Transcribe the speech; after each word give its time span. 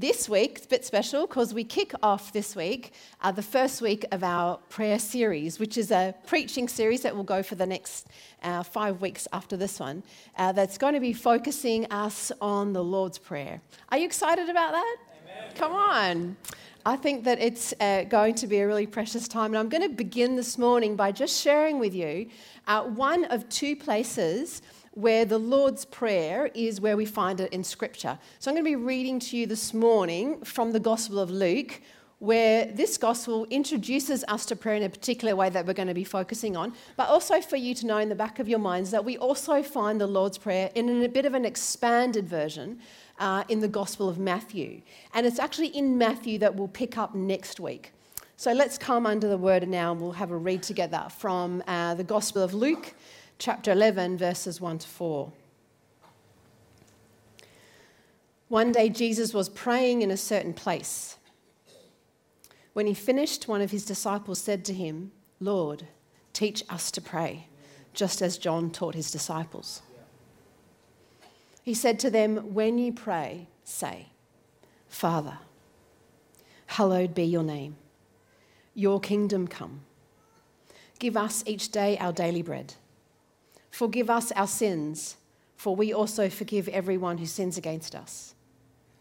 this 0.00 0.28
week, 0.28 0.58
it's 0.58 0.66
a 0.66 0.68
bit 0.68 0.84
special 0.84 1.26
because 1.26 1.52
we 1.52 1.64
kick 1.64 1.92
off 2.04 2.32
this 2.32 2.54
week 2.54 2.92
uh, 3.20 3.32
the 3.32 3.42
first 3.42 3.82
week 3.82 4.04
of 4.12 4.22
our 4.22 4.58
prayer 4.68 4.98
series, 4.98 5.58
which 5.58 5.76
is 5.76 5.90
a 5.90 6.14
preaching 6.24 6.68
series 6.68 7.02
that 7.02 7.16
will 7.16 7.24
go 7.24 7.42
for 7.42 7.56
the 7.56 7.66
next 7.66 8.06
uh, 8.44 8.62
five 8.62 9.00
weeks 9.00 9.26
after 9.32 9.56
this 9.56 9.80
one, 9.80 10.04
uh, 10.36 10.52
that's 10.52 10.78
going 10.78 10.94
to 10.94 11.00
be 11.00 11.12
focusing 11.12 11.84
us 11.90 12.30
on 12.40 12.72
the 12.72 12.82
Lord's 12.82 13.18
Prayer. 13.18 13.60
Are 13.88 13.98
you 13.98 14.04
excited 14.04 14.48
about 14.48 14.70
that? 14.70 14.96
Amen. 15.24 15.52
Come 15.56 15.72
on. 15.72 16.36
I 16.86 16.94
think 16.94 17.24
that 17.24 17.40
it's 17.40 17.74
uh, 17.80 18.04
going 18.04 18.36
to 18.36 18.46
be 18.46 18.60
a 18.60 18.66
really 18.68 18.86
precious 18.86 19.26
time. 19.26 19.46
And 19.46 19.58
I'm 19.58 19.68
going 19.68 19.82
to 19.82 19.94
begin 19.94 20.36
this 20.36 20.56
morning 20.56 20.94
by 20.94 21.10
just 21.10 21.42
sharing 21.42 21.80
with 21.80 21.94
you 21.94 22.28
uh, 22.68 22.84
one 22.84 23.24
of 23.26 23.48
two 23.48 23.74
places 23.74 24.62
where 24.98 25.24
the 25.24 25.38
Lord's 25.38 25.84
Prayer 25.84 26.50
is 26.54 26.80
where 26.80 26.96
we 26.96 27.06
find 27.06 27.40
it 27.40 27.52
in 27.52 27.62
Scripture. 27.62 28.18
So 28.40 28.50
I'm 28.50 28.56
going 28.56 28.64
to 28.64 28.70
be 28.78 28.84
reading 28.84 29.20
to 29.20 29.36
you 29.36 29.46
this 29.46 29.72
morning 29.72 30.40
from 30.40 30.72
the 30.72 30.80
Gospel 30.80 31.20
of 31.20 31.30
Luke, 31.30 31.80
where 32.18 32.64
this 32.64 32.98
Gospel 32.98 33.46
introduces 33.48 34.24
us 34.26 34.44
to 34.46 34.56
prayer 34.56 34.74
in 34.74 34.82
a 34.82 34.88
particular 34.88 35.36
way 35.36 35.50
that 35.50 35.64
we're 35.64 35.72
going 35.72 35.86
to 35.86 35.94
be 35.94 36.02
focusing 36.02 36.56
on, 36.56 36.72
but 36.96 37.08
also 37.08 37.40
for 37.40 37.54
you 37.54 37.76
to 37.76 37.86
know 37.86 37.98
in 37.98 38.08
the 38.08 38.16
back 38.16 38.40
of 38.40 38.48
your 38.48 38.58
minds 38.58 38.90
that 38.90 39.04
we 39.04 39.16
also 39.18 39.62
find 39.62 40.00
the 40.00 40.06
Lord's 40.08 40.36
Prayer 40.36 40.68
in 40.74 41.04
a 41.04 41.08
bit 41.08 41.24
of 41.24 41.34
an 41.34 41.44
expanded 41.44 42.28
version. 42.28 42.80
Uh, 43.20 43.42
in 43.48 43.58
the 43.58 43.66
Gospel 43.66 44.08
of 44.08 44.16
Matthew. 44.16 44.80
And 45.12 45.26
it's 45.26 45.40
actually 45.40 45.76
in 45.76 45.98
Matthew 45.98 46.38
that 46.38 46.54
we'll 46.54 46.68
pick 46.68 46.96
up 46.96 47.16
next 47.16 47.58
week. 47.58 47.92
So 48.40 48.52
let's 48.52 48.78
come 48.78 49.04
under 49.04 49.28
the 49.28 49.36
word 49.36 49.68
now 49.68 49.90
and 49.90 50.00
we'll 50.00 50.12
have 50.12 50.30
a 50.30 50.36
read 50.36 50.62
together 50.62 51.08
from 51.18 51.60
uh, 51.66 51.94
the 51.94 52.04
Gospel 52.04 52.40
of 52.40 52.54
Luke, 52.54 52.94
chapter 53.38 53.70
11, 53.70 54.18
verses 54.18 54.60
1 54.60 54.78
to 54.78 54.88
4. 54.88 55.32
One 58.48 58.72
day 58.72 58.88
Jesus 58.88 59.32
was 59.32 59.48
praying 59.48 60.02
in 60.02 60.10
a 60.10 60.16
certain 60.16 60.52
place. 60.52 61.16
When 62.72 62.86
he 62.86 62.94
finished, 62.94 63.46
one 63.46 63.60
of 63.60 63.70
his 63.70 63.84
disciples 63.84 64.40
said 64.40 64.64
to 64.66 64.74
him, 64.74 65.12
Lord, 65.40 65.86
teach 66.32 66.64
us 66.68 66.90
to 66.92 67.00
pray, 67.00 67.46
just 67.94 68.22
as 68.22 68.38
John 68.38 68.70
taught 68.70 68.94
his 68.94 69.10
disciples. 69.10 69.82
He 71.62 71.74
said 71.74 72.00
to 72.00 72.10
them, 72.10 72.54
When 72.54 72.78
you 72.78 72.92
pray, 72.92 73.48
say, 73.62 74.06
Father, 74.88 75.38
hallowed 76.66 77.14
be 77.14 77.24
your 77.24 77.42
name, 77.42 77.76
your 78.74 78.98
kingdom 78.98 79.46
come. 79.46 79.82
Give 80.98 81.16
us 81.16 81.44
each 81.46 81.70
day 81.70 81.96
our 81.98 82.12
daily 82.12 82.42
bread 82.42 82.74
Forgive 83.70 84.10
us 84.10 84.32
our 84.32 84.46
sins, 84.46 85.16
for 85.56 85.76
we 85.76 85.92
also 85.92 86.28
forgive 86.28 86.68
everyone 86.68 87.18
who 87.18 87.26
sins 87.26 87.58
against 87.58 87.94
us. 87.94 88.34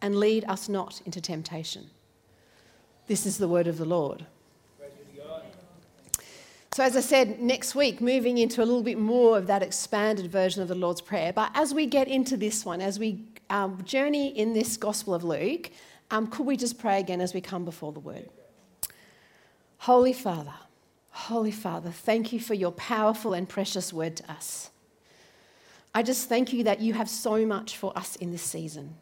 And 0.02 0.16
lead 0.16 0.46
us 0.46 0.70
not 0.70 1.02
into 1.06 1.20
temptation. 1.20 1.90
This 3.08 3.26
is 3.26 3.38
the 3.38 3.48
word 3.48 3.68
of 3.68 3.78
the 3.78 3.86
Lord. 3.86 4.26
So, 6.78 6.84
as 6.84 6.95
I 6.95 7.00
said, 7.00 7.42
next 7.42 7.73
week, 7.73 8.02
moving 8.02 8.38
into 8.38 8.62
a 8.62 8.66
little 8.66 8.84
bit 8.84 9.00
more 9.00 9.36
of 9.36 9.48
that 9.48 9.64
expanded 9.64 10.32
version 10.32 10.62
of 10.62 10.68
the 10.68 10.76
Lord's 10.76 11.02
Prayer. 11.02 11.34
But 11.34 11.50
as 11.56 11.73
we 11.73 11.88
get 11.88 12.08
into 12.08 12.38
this 12.38 12.64
one, 12.64 12.82
as 12.82 13.00
we 13.00 13.23
um, 13.50 13.82
journey 13.84 14.28
in 14.38 14.54
this 14.54 14.78
Gospel 14.78 15.16
of 15.16 15.23
Luke, 15.23 15.72
um, 16.12 16.28
could 16.28 16.45
we 16.45 16.56
just 16.56 16.78
pray 16.78 17.00
again 17.00 17.20
as 17.20 17.34
we 17.34 17.42
come 17.42 17.66
before 17.66 17.92
the 17.94 18.00
Word? 18.00 18.30
Holy 19.80 20.14
Father, 20.14 20.54
Holy 21.18 21.52
Father, 21.52 21.90
thank 21.90 22.32
you 22.32 22.40
for 22.40 22.54
your 22.54 22.72
powerful 22.72 23.34
and 23.34 23.50
precious 23.50 23.92
word 23.92 24.16
to 24.18 24.32
us. 24.32 24.70
I 25.94 26.04
just 26.04 26.30
thank 26.30 26.54
you 26.54 26.64
that 26.66 26.80
you 26.80 26.94
have 26.94 27.10
so 27.10 27.44
much 27.44 27.76
for 27.76 27.92
us 27.98 28.16
in 28.18 28.32
this 28.32 28.44
season. 28.44 28.96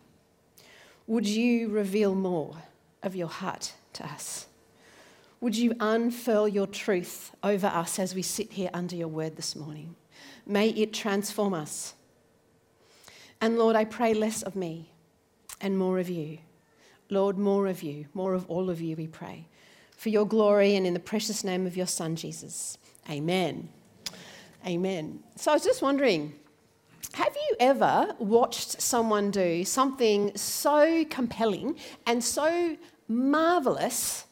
Would 1.07 1.27
you 1.27 1.67
reveal 1.67 2.15
more 2.15 2.55
of 3.03 3.17
your 3.17 3.27
heart 3.27 3.73
to 3.93 4.05
us? 4.05 4.47
Would 5.41 5.57
you 5.57 5.75
unfurl 5.81 6.47
your 6.47 6.67
truth 6.67 7.35
over 7.43 7.67
us 7.67 7.99
as 7.99 8.15
we 8.15 8.21
sit 8.21 8.53
here 8.53 8.69
under 8.73 8.95
your 8.95 9.09
word 9.09 9.35
this 9.35 9.53
morning? 9.53 9.95
May 10.47 10.69
it 10.69 10.93
transform 10.93 11.53
us. 11.53 11.95
And 13.41 13.57
Lord, 13.57 13.75
I 13.75 13.83
pray 13.83 14.13
less 14.13 14.41
of 14.41 14.55
me 14.55 14.89
and 15.59 15.77
more 15.77 15.99
of 15.99 16.09
you. 16.09 16.37
Lord, 17.09 17.37
more 17.37 17.67
of 17.67 17.83
you, 17.83 18.05
more 18.13 18.33
of 18.33 18.49
all 18.49 18.69
of 18.69 18.79
you, 18.79 18.95
we 18.95 19.05
pray 19.05 19.47
for 19.97 20.09
your 20.09 20.25
glory 20.25 20.75
and 20.75 20.85
in 20.85 20.93
the 20.93 20.99
precious 20.99 21.43
name 21.43 21.65
of 21.65 21.75
your 21.77 21.87
Son, 21.87 22.15
Jesus. 22.15 22.77
Amen. 23.09 23.69
Amen. 24.65 25.19
So 25.35 25.51
I 25.51 25.55
was 25.55 25.63
just 25.63 25.81
wondering 25.81 26.33
have 27.13 27.33
you 27.33 27.55
ever 27.61 28.13
watched 28.19 28.81
someone 28.81 29.31
do 29.31 29.63
something 29.63 30.35
so 30.35 31.05
compelling 31.09 31.77
and 32.05 32.21
so 32.21 32.75
marvelous, 33.07 34.25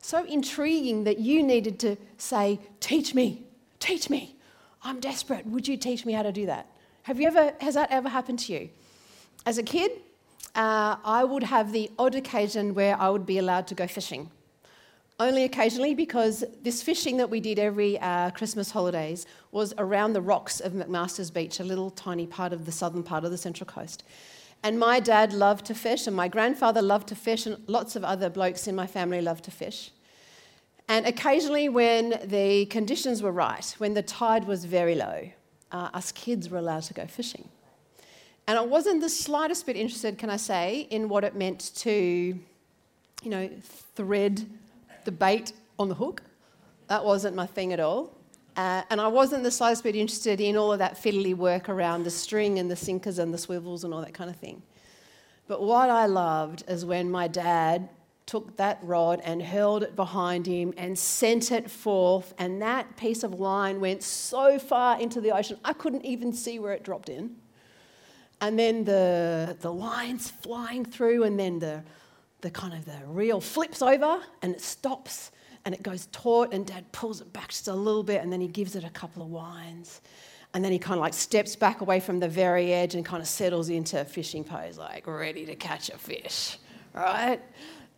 so 0.00 0.24
intriguing 0.24 1.04
that 1.04 1.18
you 1.18 1.42
needed 1.42 1.78
to 1.80 1.96
say, 2.16 2.58
Teach 2.80 3.14
me, 3.14 3.44
teach 3.80 4.08
me. 4.08 4.36
I'm 4.82 4.98
desperate. 4.98 5.44
Would 5.46 5.68
you 5.68 5.76
teach 5.76 6.06
me 6.06 6.14
how 6.14 6.22
to 6.22 6.32
do 6.32 6.46
that? 6.46 6.70
Have 7.02 7.20
you 7.20 7.26
ever, 7.26 7.52
has 7.60 7.74
that 7.74 7.90
ever 7.90 8.08
happened 8.08 8.38
to 8.40 8.52
you? 8.52 8.70
As 9.44 9.58
a 9.58 9.62
kid, 9.62 9.90
uh, 10.54 10.96
I 11.04 11.22
would 11.22 11.42
have 11.42 11.70
the 11.72 11.90
odd 11.98 12.14
occasion 12.14 12.72
where 12.72 12.98
I 12.98 13.10
would 13.10 13.26
be 13.26 13.38
allowed 13.38 13.66
to 13.66 13.74
go 13.74 13.86
fishing 13.86 14.30
only 15.18 15.44
occasionally 15.44 15.94
because 15.94 16.44
this 16.62 16.82
fishing 16.82 17.16
that 17.16 17.30
we 17.30 17.40
did 17.40 17.58
every 17.58 17.98
uh, 18.00 18.30
Christmas 18.30 18.70
holidays 18.70 19.26
was 19.50 19.72
around 19.78 20.12
the 20.12 20.20
rocks 20.20 20.60
of 20.60 20.72
MacMasters 20.72 21.32
Beach, 21.32 21.58
a 21.58 21.64
little 21.64 21.90
tiny 21.90 22.26
part 22.26 22.52
of 22.52 22.66
the 22.66 22.72
southern 22.72 23.02
part 23.02 23.24
of 23.24 23.30
the 23.30 23.38
Central 23.38 23.66
Coast. 23.66 24.04
And 24.62 24.78
my 24.78 25.00
dad 25.00 25.32
loved 25.32 25.66
to 25.66 25.74
fish, 25.74 26.06
and 26.06 26.14
my 26.14 26.28
grandfather 26.28 26.82
loved 26.82 27.08
to 27.08 27.14
fish, 27.14 27.46
and 27.46 27.56
lots 27.68 27.96
of 27.96 28.04
other 28.04 28.28
blokes 28.28 28.66
in 28.66 28.74
my 28.74 28.86
family 28.86 29.20
loved 29.20 29.44
to 29.44 29.50
fish. 29.50 29.90
And 30.88 31.06
occasionally, 31.06 31.68
when 31.68 32.20
the 32.24 32.66
conditions 32.66 33.22
were 33.22 33.32
right, 33.32 33.74
when 33.78 33.94
the 33.94 34.02
tide 34.02 34.46
was 34.46 34.64
very 34.64 34.94
low, 34.94 35.30
uh, 35.72 35.90
us 35.94 36.12
kids 36.12 36.48
were 36.50 36.58
allowed 36.58 36.84
to 36.84 36.94
go 36.94 37.06
fishing. 37.06 37.48
And 38.46 38.58
I 38.58 38.62
wasn't 38.62 39.00
the 39.00 39.08
slightest 39.08 39.66
bit 39.66 39.76
interested, 39.76 40.18
can 40.18 40.30
I 40.30 40.36
say, 40.36 40.86
in 40.90 41.08
what 41.08 41.24
it 41.24 41.34
meant 41.34 41.72
to, 41.76 41.90
you 41.90 43.30
know, 43.30 43.50
thread 43.94 44.46
the 45.06 45.12
bait 45.12 45.54
on 45.78 45.88
the 45.88 45.94
hook. 45.94 46.22
That 46.88 47.02
wasn't 47.02 47.34
my 47.34 47.46
thing 47.46 47.72
at 47.72 47.80
all. 47.80 48.12
Uh, 48.56 48.82
and 48.90 49.00
I 49.00 49.08
wasn't 49.08 49.42
the 49.42 49.50
slightest 49.50 49.82
bit 49.82 49.96
interested 49.96 50.40
in 50.40 50.56
all 50.56 50.72
of 50.72 50.78
that 50.78 50.96
fiddly 50.96 51.34
work 51.34 51.68
around 51.68 52.04
the 52.04 52.10
string 52.10 52.58
and 52.58 52.70
the 52.70 52.76
sinkers 52.76 53.18
and 53.18 53.32
the 53.32 53.38
swivels 53.38 53.84
and 53.84 53.92
all 53.92 54.00
that 54.00 54.14
kind 54.14 54.30
of 54.30 54.36
thing. 54.36 54.62
But 55.46 55.62
what 55.62 55.90
I 55.90 56.06
loved 56.06 56.64
is 56.66 56.84
when 56.84 57.10
my 57.10 57.28
dad 57.28 57.88
took 58.24 58.56
that 58.56 58.78
rod 58.82 59.20
and 59.24 59.40
hurled 59.40 59.82
it 59.82 59.94
behind 59.94 60.46
him 60.46 60.74
and 60.76 60.98
sent 60.98 61.52
it 61.52 61.70
forth, 61.70 62.34
and 62.38 62.60
that 62.60 62.96
piece 62.96 63.22
of 63.22 63.38
line 63.38 63.80
went 63.80 64.02
so 64.02 64.58
far 64.58 64.98
into 65.00 65.20
the 65.20 65.30
ocean, 65.30 65.58
I 65.64 65.72
couldn't 65.72 66.04
even 66.04 66.32
see 66.32 66.58
where 66.58 66.72
it 66.72 66.82
dropped 66.82 67.08
in. 67.08 67.36
And 68.40 68.58
then 68.58 68.84
the, 68.84 69.56
the 69.60 69.72
lines 69.72 70.30
flying 70.30 70.84
through, 70.84 71.22
and 71.24 71.38
then 71.38 71.58
the 71.58 71.82
the 72.46 72.50
kind 72.52 72.72
of 72.72 72.84
the 72.84 72.96
reel 73.08 73.40
flips 73.40 73.82
over 73.82 74.20
and 74.40 74.54
it 74.54 74.60
stops 74.60 75.32
and 75.64 75.74
it 75.74 75.82
goes 75.82 76.06
taut 76.12 76.54
and 76.54 76.64
dad 76.64 76.84
pulls 76.92 77.20
it 77.20 77.32
back 77.32 77.48
just 77.48 77.66
a 77.66 77.74
little 77.74 78.04
bit 78.04 78.22
and 78.22 78.32
then 78.32 78.40
he 78.40 78.46
gives 78.46 78.76
it 78.76 78.84
a 78.84 78.90
couple 78.90 79.20
of 79.20 79.28
winds 79.28 80.00
and 80.54 80.64
then 80.64 80.70
he 80.70 80.78
kind 80.78 80.96
of 80.96 81.00
like 81.00 81.12
steps 81.12 81.56
back 81.56 81.80
away 81.80 81.98
from 81.98 82.20
the 82.20 82.28
very 82.28 82.72
edge 82.72 82.94
and 82.94 83.04
kind 83.04 83.20
of 83.20 83.26
settles 83.26 83.68
into 83.68 84.00
a 84.00 84.04
fishing 84.04 84.44
pose 84.44 84.78
like 84.78 85.08
ready 85.08 85.44
to 85.44 85.56
catch 85.56 85.90
a 85.90 85.98
fish 85.98 86.58
right? 86.94 87.40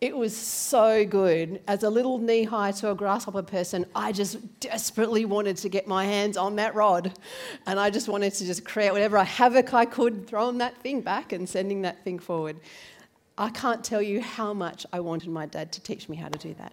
It 0.01 0.17
was 0.17 0.35
so 0.35 1.05
good. 1.05 1.61
As 1.67 1.83
a 1.83 1.91
little 1.91 2.19
knee 2.19 2.45
high 2.45 2.71
to 2.71 2.93
a 2.93 2.95
grasshopper 2.95 3.43
person 3.43 3.85
i 3.95 4.13
just 4.13 4.39
desperately 4.61 5.27
wanted 5.27 5.59
to 5.59 5.69
get 5.69 5.87
my 5.87 6.07
hands 6.07 6.39
on 6.39 6.57
that 6.57 6.75
rod. 6.75 7.13
And 7.67 7.79
i 7.79 7.91
just 7.91 8.09
wanted 8.09 8.33
to 8.33 8.47
just 8.47 8.65
create 8.65 8.93
whatever 8.93 9.23
havoc 9.23 9.75
i 9.75 9.85
could 9.85 10.27
throwing 10.27 10.57
that 10.59 10.79
thing 10.79 11.03
back 11.03 11.35
and 11.35 11.47
sending 11.47 11.83
that 11.83 12.03
thing 12.03 12.19
forward 12.19 12.57
I 13.39 13.51
can't 13.51 13.85
tell 13.85 14.03
you 14.03 14.21
how 14.21 14.53
much 14.53 14.85
I 14.93 14.99
wanted 14.99 15.31
my 15.31 15.47
dad 15.47 15.71
to 15.73 15.81
teach 15.81 16.09
me 16.09 16.17
how 16.17 16.29
to 16.29 16.39
do 16.39 16.55
that. 16.55 16.73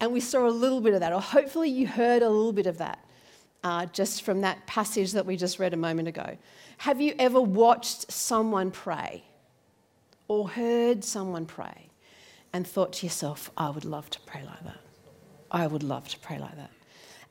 And 0.00 0.12
we 0.12 0.20
saw 0.20 0.46
a 0.46 0.50
little 0.50 0.80
bit 0.80 0.94
of 0.94 1.00
that, 1.00 1.12
or 1.12 1.20
hopefully 1.20 1.68
you 1.68 1.88
heard 1.88 2.22
a 2.22 2.28
little 2.28 2.52
bit 2.52 2.66
of 2.66 2.78
that 2.78 3.04
uh, 3.64 3.86
just 3.86 4.22
from 4.22 4.40
that 4.40 4.64
passage 4.66 5.12
that 5.12 5.26
we 5.26 5.36
just 5.36 5.58
read 5.58 5.74
a 5.74 5.76
moment 5.76 6.08
ago. 6.08 6.36
Have 6.78 7.00
you 7.00 7.14
ever 7.18 7.40
watched 7.40 8.10
someone 8.10 8.70
pray 8.70 9.24
or 10.28 10.48
heard 10.48 11.04
someone 11.04 11.46
pray 11.46 11.88
and 12.52 12.66
thought 12.66 12.92
to 12.94 13.06
yourself, 13.06 13.50
I 13.56 13.70
would 13.70 13.84
love 13.84 14.08
to 14.10 14.20
pray 14.20 14.42
like 14.44 14.64
that? 14.64 14.78
I 15.50 15.66
would 15.66 15.82
love 15.82 16.08
to 16.08 16.18
pray 16.18 16.38
like 16.38 16.56
that. 16.56 16.70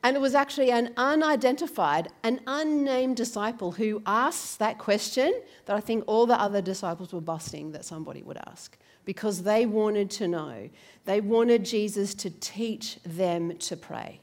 And 0.04 0.16
it 0.16 0.20
was 0.20 0.34
actually 0.34 0.72
an 0.72 0.92
unidentified, 0.96 2.08
an 2.24 2.40
unnamed 2.46 3.16
disciple 3.16 3.72
who 3.72 4.02
asks 4.04 4.56
that 4.56 4.78
question 4.78 5.32
that 5.66 5.76
I 5.76 5.80
think 5.80 6.04
all 6.06 6.26
the 6.26 6.40
other 6.40 6.60
disciples 6.60 7.12
were 7.12 7.20
busting 7.20 7.70
that 7.72 7.84
somebody 7.84 8.22
would 8.22 8.38
ask 8.46 8.76
because 9.04 9.42
they 9.42 9.64
wanted 9.64 10.10
to 10.10 10.28
know. 10.28 10.68
They 11.04 11.20
wanted 11.20 11.64
Jesus 11.64 12.14
to 12.14 12.30
teach 12.30 12.98
them 13.04 13.56
to 13.58 13.76
pray. 13.76 14.20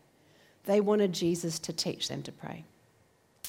They 0.65 0.81
wanted 0.81 1.13
Jesus 1.13 1.59
to 1.59 1.73
teach 1.73 2.09
them 2.09 2.23
to 2.23 2.31
pray. 2.31 2.65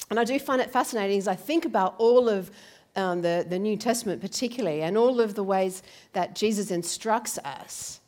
And 0.09 0.19
I 0.19 0.23
do 0.23 0.39
find 0.39 0.61
it 0.61 0.71
fascinating 0.71 1.17
as 1.17 1.27
I 1.27 1.35
think 1.35 1.65
about 1.65 1.95
all 1.97 2.27
of 2.29 2.51
um, 2.95 3.21
the, 3.21 3.45
the 3.47 3.59
New 3.59 3.77
Testament 3.77 4.21
particularly, 4.21 4.81
and 4.81 4.97
all 4.97 5.21
of 5.21 5.35
the 5.35 5.43
ways 5.43 5.83
that 6.13 6.35
Jesus 6.35 6.71
instructs 6.71 7.37
us, 7.39 8.01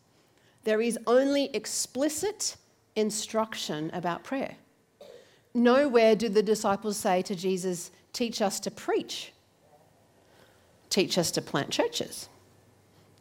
there 0.63 0.81
is 0.81 0.97
only 1.07 1.49
explicit 1.55 2.57
instruction 2.95 3.89
about 3.93 4.23
prayer. 4.23 4.55
Nowhere 5.53 6.15
do 6.15 6.29
the 6.29 6.43
disciples 6.43 6.97
say 6.97 7.21
to 7.23 7.35
Jesus, 7.35 7.91
Teach 8.11 8.41
us 8.43 8.59
to 8.59 8.69
preach, 8.69 9.33
teach 10.91 11.17
us 11.17 11.31
to 11.31 11.41
plant 11.41 11.71
churches, 11.71 12.29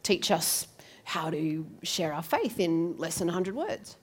teach 0.03 0.29
us 0.29 0.67
how 1.03 1.31
to 1.31 1.65
share 1.81 2.13
our 2.13 2.21
faith 2.21 2.59
in 2.59 2.95
less 2.97 3.17
than 3.17 3.27
100 3.27 3.55
words. 3.55 3.97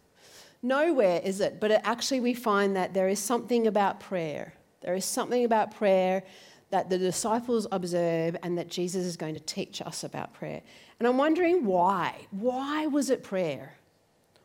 Nowhere 0.62 1.20
is 1.25 1.40
it, 1.40 1.61
but 1.61 1.70
it 1.70 1.81
actually 1.84 2.20
we 2.20 2.34
find 2.34 2.76
that 2.76 2.93
there 2.93 3.08
is 3.08 3.19
something 3.19 3.66
about 3.66 4.00
prayer. 4.00 4.52
There 4.82 4.94
is 4.94 5.05
something 5.05 5.44
about 5.44 5.75
prayer 5.75 6.23
that 6.70 6.90
the 6.90 6.99
disciples 6.99 7.66
observe 7.73 8.37
and 8.43 8.58
that 8.58 8.69
Jesus 8.69 9.05
is 9.05 9.16
going 9.16 9.34
to 9.34 9.40
teach 9.40 9.81
us 9.81 10.05
about 10.05 10.34
prayer. 10.34 10.61
And 10.99 11.08
I'm 11.08 11.16
wondering 11.16 11.64
why. 11.64 12.26
Why 12.31 12.87
was 12.87 13.11
it 13.11 13.23
prayer? 13.25 13.75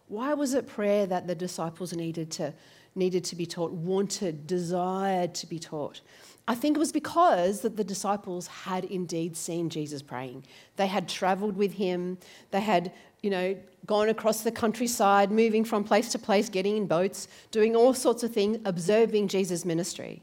Why 0.07 0.33
was 0.33 0.53
it 0.53 0.67
prayer 0.67 1.05
that 1.07 1.27
the 1.27 1.35
disciples 1.35 1.93
needed 1.93 2.31
to, 2.31 2.53
needed 2.93 3.23
to 3.25 3.35
be 3.35 3.45
taught, 3.45 3.71
wanted, 3.71 4.47
desired 4.47 5.33
to 5.35 5.47
be 5.47 5.59
taught? 5.59 6.01
I 6.47 6.53
think 6.53 6.77
it 6.77 6.79
was 6.79 6.91
because 6.91 7.61
that 7.61 7.75
the 7.75 7.83
disciples 7.83 8.45
had 8.45 8.85
indeed 8.85 9.35
seen 9.35 9.69
Jesus 9.69 10.03
praying. 10.03 10.43
They 10.75 10.85
had 10.85 11.09
traveled 11.09 11.57
with 11.57 11.73
him. 11.73 12.19
They 12.51 12.61
had, 12.61 12.91
you 13.23 13.31
know, 13.31 13.57
gone 13.87 14.09
across 14.09 14.41
the 14.41 14.51
countryside, 14.51 15.31
moving 15.31 15.65
from 15.65 15.83
place 15.83 16.09
to 16.09 16.19
place, 16.19 16.49
getting 16.49 16.77
in 16.77 16.85
boats, 16.85 17.27
doing 17.49 17.75
all 17.75 17.95
sorts 17.95 18.21
of 18.21 18.31
things, 18.31 18.59
observing 18.63 19.27
Jesus' 19.27 19.65
ministry. 19.65 20.21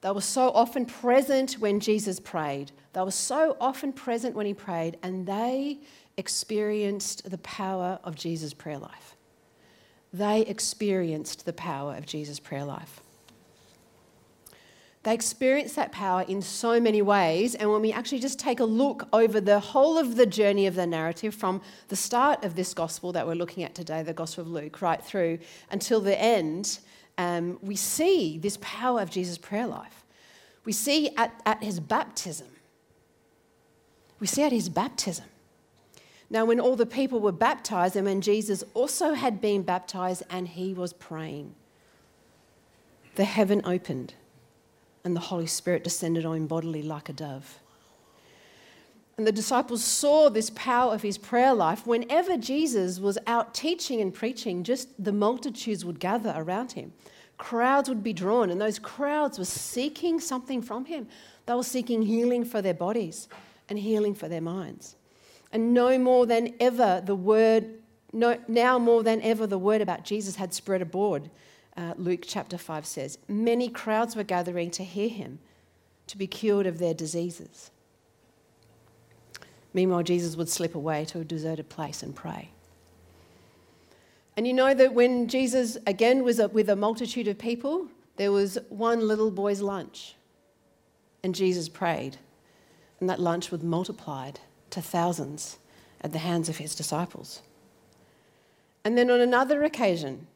They 0.00 0.10
were 0.10 0.20
so 0.20 0.50
often 0.50 0.84
present 0.84 1.54
when 1.54 1.78
Jesus 1.78 2.18
prayed. 2.18 2.72
They 2.92 3.00
were 3.02 3.10
so 3.12 3.56
often 3.60 3.92
present 3.92 4.34
when 4.34 4.46
he 4.46 4.54
prayed, 4.54 4.98
and 5.02 5.26
they 5.26 5.78
experienced 6.16 7.30
the 7.30 7.38
power 7.38 7.98
of 8.04 8.14
Jesus' 8.14 8.54
prayer 8.54 8.78
life. 8.78 9.16
They 10.12 10.42
experienced 10.42 11.44
the 11.44 11.52
power 11.52 11.94
of 11.94 12.06
Jesus' 12.06 12.40
prayer 12.40 12.64
life. 12.64 13.00
They 15.02 15.14
experienced 15.14 15.76
that 15.76 15.92
power 15.92 16.24
in 16.26 16.42
so 16.42 16.80
many 16.80 17.00
ways. 17.00 17.54
And 17.54 17.70
when 17.70 17.80
we 17.80 17.92
actually 17.92 18.18
just 18.18 18.40
take 18.40 18.58
a 18.58 18.64
look 18.64 19.06
over 19.12 19.40
the 19.40 19.60
whole 19.60 19.98
of 19.98 20.16
the 20.16 20.26
journey 20.26 20.66
of 20.66 20.74
the 20.74 20.86
narrative 20.86 21.32
from 21.32 21.62
the 21.88 21.94
start 21.94 22.44
of 22.44 22.56
this 22.56 22.74
gospel 22.74 23.12
that 23.12 23.24
we're 23.24 23.34
looking 23.34 23.62
at 23.62 23.72
today, 23.72 24.02
the 24.02 24.12
Gospel 24.12 24.42
of 24.42 24.48
Luke, 24.48 24.82
right 24.82 25.00
through 25.00 25.38
until 25.70 26.00
the 26.00 26.20
end, 26.20 26.80
um, 27.18 27.56
we 27.62 27.76
see 27.76 28.36
this 28.36 28.58
power 28.60 29.00
of 29.00 29.10
Jesus' 29.10 29.38
prayer 29.38 29.68
life. 29.68 30.04
We 30.64 30.72
see 30.72 31.14
at, 31.16 31.40
at 31.46 31.62
his 31.62 31.78
baptism. 31.78 32.48
We 34.18 34.26
see 34.26 34.42
at 34.42 34.50
his 34.50 34.68
baptism. 34.68 35.26
Now, 36.28 36.44
when 36.44 36.58
all 36.58 36.76
the 36.76 36.86
people 36.86 37.20
were 37.20 37.32
baptized, 37.32 37.94
and 37.94 38.06
when 38.06 38.20
Jesus 38.20 38.64
also 38.74 39.14
had 39.14 39.40
been 39.40 39.62
baptized 39.62 40.24
and 40.28 40.48
he 40.48 40.74
was 40.74 40.92
praying, 40.92 41.54
the 43.14 43.24
heaven 43.24 43.62
opened 43.64 44.14
and 45.04 45.14
the 45.14 45.20
Holy 45.20 45.46
Spirit 45.46 45.84
descended 45.84 46.26
on 46.26 46.36
him 46.36 46.46
bodily 46.48 46.82
like 46.82 47.08
a 47.08 47.12
dove. 47.12 47.60
And 49.16 49.26
the 49.26 49.32
disciples 49.32 49.82
saw 49.82 50.28
this 50.28 50.50
power 50.50 50.92
of 50.92 51.00
his 51.00 51.16
prayer 51.16 51.54
life. 51.54 51.86
Whenever 51.86 52.36
Jesus 52.36 52.98
was 52.98 53.16
out 53.26 53.54
teaching 53.54 54.00
and 54.00 54.12
preaching, 54.12 54.64
just 54.64 54.88
the 55.02 55.12
multitudes 55.12 55.84
would 55.84 56.00
gather 56.00 56.34
around 56.36 56.72
him. 56.72 56.92
Crowds 57.38 57.88
would 57.88 58.02
be 58.02 58.12
drawn, 58.12 58.50
and 58.50 58.60
those 58.60 58.78
crowds 58.78 59.38
were 59.38 59.44
seeking 59.44 60.20
something 60.20 60.60
from 60.60 60.84
him. 60.84 61.06
They 61.46 61.54
were 61.54 61.62
seeking 61.62 62.02
healing 62.02 62.44
for 62.44 62.60
their 62.60 62.74
bodies 62.74 63.28
and 63.68 63.78
healing 63.78 64.14
for 64.14 64.28
their 64.28 64.40
minds. 64.40 64.96
And 65.56 65.72
no 65.72 65.98
more 65.98 66.26
than 66.26 66.52
ever, 66.60 67.00
the 67.02 67.14
word, 67.14 67.78
no, 68.12 68.38
now 68.46 68.78
more 68.78 69.02
than 69.02 69.22
ever, 69.22 69.46
the 69.46 69.56
word 69.56 69.80
about 69.80 70.04
Jesus 70.04 70.36
had 70.36 70.52
spread 70.52 70.82
abroad. 70.82 71.30
Uh, 71.78 71.94
Luke 71.96 72.24
chapter 72.26 72.58
5 72.58 72.84
says, 72.84 73.16
Many 73.26 73.70
crowds 73.70 74.14
were 74.14 74.22
gathering 74.22 74.70
to 74.72 74.84
hear 74.84 75.08
him, 75.08 75.38
to 76.08 76.18
be 76.18 76.26
cured 76.26 76.66
of 76.66 76.78
their 76.78 76.92
diseases. 76.92 77.70
Meanwhile, 79.72 80.02
Jesus 80.02 80.36
would 80.36 80.50
slip 80.50 80.74
away 80.74 81.06
to 81.06 81.20
a 81.20 81.24
deserted 81.24 81.70
place 81.70 82.02
and 82.02 82.14
pray. 82.14 82.50
And 84.36 84.46
you 84.46 84.52
know 84.52 84.74
that 84.74 84.92
when 84.92 85.26
Jesus 85.26 85.78
again 85.86 86.22
was 86.22 86.38
with 86.52 86.68
a 86.68 86.76
multitude 86.76 87.28
of 87.28 87.38
people, 87.38 87.88
there 88.16 88.30
was 88.30 88.58
one 88.68 89.08
little 89.08 89.30
boy's 89.30 89.62
lunch. 89.62 90.16
And 91.22 91.34
Jesus 91.34 91.70
prayed, 91.70 92.18
and 93.00 93.08
that 93.08 93.20
lunch 93.20 93.50
was 93.50 93.62
multiplied 93.62 94.40
to 94.70 94.82
thousands 94.82 95.58
at 96.00 96.12
the 96.12 96.18
hands 96.18 96.48
of 96.48 96.58
his 96.58 96.74
disciples. 96.74 97.42
And 98.84 98.96
then 98.96 99.10
on 99.10 99.20
another 99.20 99.64
occasion, 99.64 100.26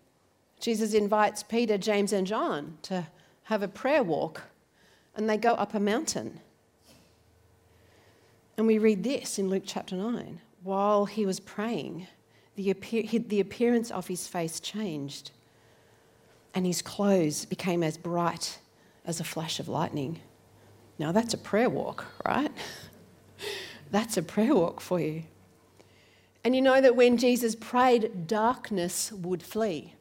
Jesus 0.61 0.93
invites 0.93 1.43
Peter, 1.43 1.79
James, 1.79 2.13
and 2.13 2.27
John 2.27 2.79
to 2.83 3.07
have 3.45 3.63
a 3.63 3.69
prayer 3.69 4.03
walk, 4.03 4.43
and 5.17 5.29
they 5.29 5.37
go 5.37 5.55
up 5.55 5.75
a 5.75 5.81
mountain. 5.81 6.41
And 8.57 8.67
we 8.67 8.79
read 8.79 9.03
this 9.03 9.39
in 9.39 9.49
Luke 9.49 9.63
chapter 9.65 9.97
9. 9.97 10.41
While 10.63 11.07
he 11.07 11.25
was 11.25 11.41
praying, 11.41 12.07
the, 12.57 12.73
the 13.29 13.41
appearance 13.41 13.91
of 13.91 14.07
his 14.09 14.27
face 14.27 14.61
changed, 14.61 15.31
and 16.55 16.67
his 16.67 16.83
clothes 16.83 17.45
became 17.45 17.83
as 17.83 17.97
bright 17.97 18.59
as 19.07 19.21
a 19.21 19.25
flash 19.25 19.61
of 19.61 19.69
lightning. 19.69 20.21
Now, 20.99 21.13
that's 21.13 21.33
a 21.33 21.39
prayer 21.39 21.71
walk, 21.71 22.05
right? 22.27 22.53
that's 23.91 24.17
a 24.17 24.23
prayer 24.23 24.55
walk 24.55 24.81
for 24.81 25.01
you. 25.01 25.25
And 26.45 26.55
you 26.55 26.63
know 26.63 26.81
that 26.81 26.97
when 26.97 27.17
Jesus 27.17 27.55
prayed, 27.55 28.27
darkness 28.27 29.13
would 29.13 29.43
flee, 29.43 29.95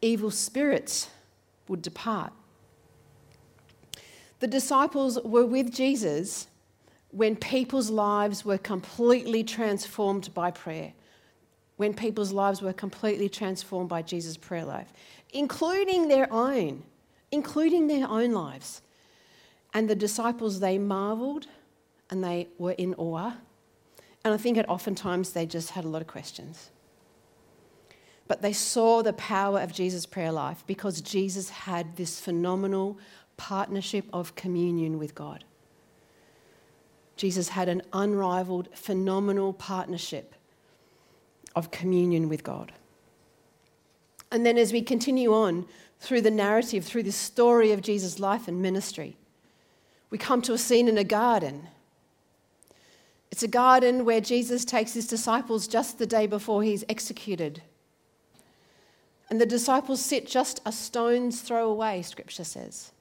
evil 0.00 0.30
spirits 0.30 1.10
would 1.68 1.82
depart. 1.82 2.32
The 4.40 4.48
disciples 4.48 5.20
were 5.24 5.46
with 5.46 5.72
Jesus 5.72 6.48
when 7.12 7.36
people's 7.36 7.90
lives 7.90 8.44
were 8.44 8.58
completely 8.58 9.44
transformed 9.44 10.34
by 10.34 10.50
prayer, 10.50 10.94
when 11.76 11.94
people's 11.94 12.32
lives 12.32 12.60
were 12.60 12.72
completely 12.72 13.28
transformed 13.28 13.88
by 13.88 14.02
Jesus' 14.02 14.36
prayer 14.36 14.64
life, 14.64 14.92
including 15.32 16.08
their 16.08 16.26
own, 16.32 16.82
including 17.30 17.86
their 17.86 18.08
own 18.08 18.32
lives. 18.32 18.82
And 19.74 19.88
the 19.88 19.94
disciples, 19.94 20.58
they 20.58 20.76
marveled 20.76 21.46
and 22.12 22.22
they 22.22 22.46
were 22.58 22.72
in 22.72 22.92
awe. 22.98 23.32
And 24.22 24.34
I 24.34 24.36
think 24.36 24.56
that 24.56 24.68
oftentimes 24.68 25.32
they 25.32 25.46
just 25.46 25.70
had 25.70 25.86
a 25.86 25.88
lot 25.88 26.02
of 26.02 26.08
questions. 26.08 26.70
But 28.28 28.42
they 28.42 28.52
saw 28.52 29.02
the 29.02 29.14
power 29.14 29.60
of 29.60 29.72
Jesus' 29.72 30.04
prayer 30.04 30.30
life 30.30 30.62
because 30.66 31.00
Jesus 31.00 31.48
had 31.48 31.96
this 31.96 32.20
phenomenal 32.20 32.98
partnership 33.38 34.04
of 34.12 34.36
communion 34.36 34.98
with 34.98 35.14
God. 35.14 35.44
Jesus 37.16 37.48
had 37.48 37.70
an 37.70 37.80
unrivaled, 37.94 38.68
phenomenal 38.74 39.54
partnership 39.54 40.34
of 41.56 41.70
communion 41.70 42.28
with 42.28 42.44
God. 42.44 42.72
And 44.30 44.44
then, 44.44 44.58
as 44.58 44.70
we 44.70 44.82
continue 44.82 45.32
on 45.32 45.66
through 45.98 46.20
the 46.20 46.30
narrative, 46.30 46.84
through 46.84 47.04
the 47.04 47.12
story 47.12 47.72
of 47.72 47.80
Jesus' 47.80 48.18
life 48.18 48.48
and 48.48 48.60
ministry, 48.60 49.16
we 50.10 50.18
come 50.18 50.42
to 50.42 50.52
a 50.52 50.58
scene 50.58 50.88
in 50.88 50.98
a 50.98 51.04
garden. 51.04 51.68
It's 53.32 53.42
a 53.42 53.48
garden 53.48 54.04
where 54.04 54.20
Jesus 54.20 54.62
takes 54.62 54.92
his 54.92 55.06
disciples 55.06 55.66
just 55.66 55.98
the 55.98 56.06
day 56.06 56.26
before 56.26 56.62
he's 56.62 56.84
executed. 56.86 57.62
And 59.30 59.40
the 59.40 59.46
disciples 59.46 60.04
sit 60.04 60.26
just 60.26 60.60
a 60.66 60.70
stone's 60.70 61.40
throw 61.40 61.70
away, 61.70 62.02
scripture 62.02 62.44
says, 62.44 62.92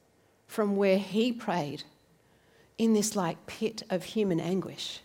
from 0.48 0.78
where 0.78 0.98
he 0.98 1.34
prayed 1.34 1.84
in 2.78 2.94
this 2.94 3.14
like 3.14 3.46
pit 3.46 3.84
of 3.90 4.06
human 4.06 4.40
anguish. 4.40 5.02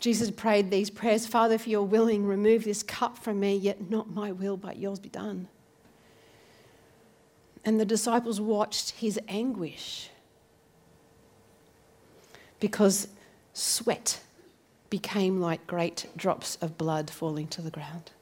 Jesus 0.00 0.32
prayed 0.32 0.72
these 0.72 0.90
prayers 0.90 1.24
Father, 1.24 1.54
if 1.54 1.68
you're 1.68 1.84
willing, 1.84 2.26
remove 2.26 2.64
this 2.64 2.82
cup 2.82 3.16
from 3.16 3.38
me, 3.38 3.56
yet 3.56 3.88
not 3.90 4.10
my 4.10 4.32
will, 4.32 4.56
but 4.56 4.76
yours 4.76 4.98
be 4.98 5.08
done. 5.08 5.46
And 7.64 7.78
the 7.78 7.84
disciples 7.84 8.40
watched 8.40 8.90
his 8.90 9.20
anguish 9.28 10.10
because 12.60 13.08
sweat 13.52 14.20
became 14.90 15.40
like 15.40 15.66
great 15.66 16.06
drops 16.16 16.56
of 16.60 16.78
blood 16.78 17.10
falling 17.10 17.48
to 17.48 17.62
the 17.62 17.70
ground. 17.70 18.12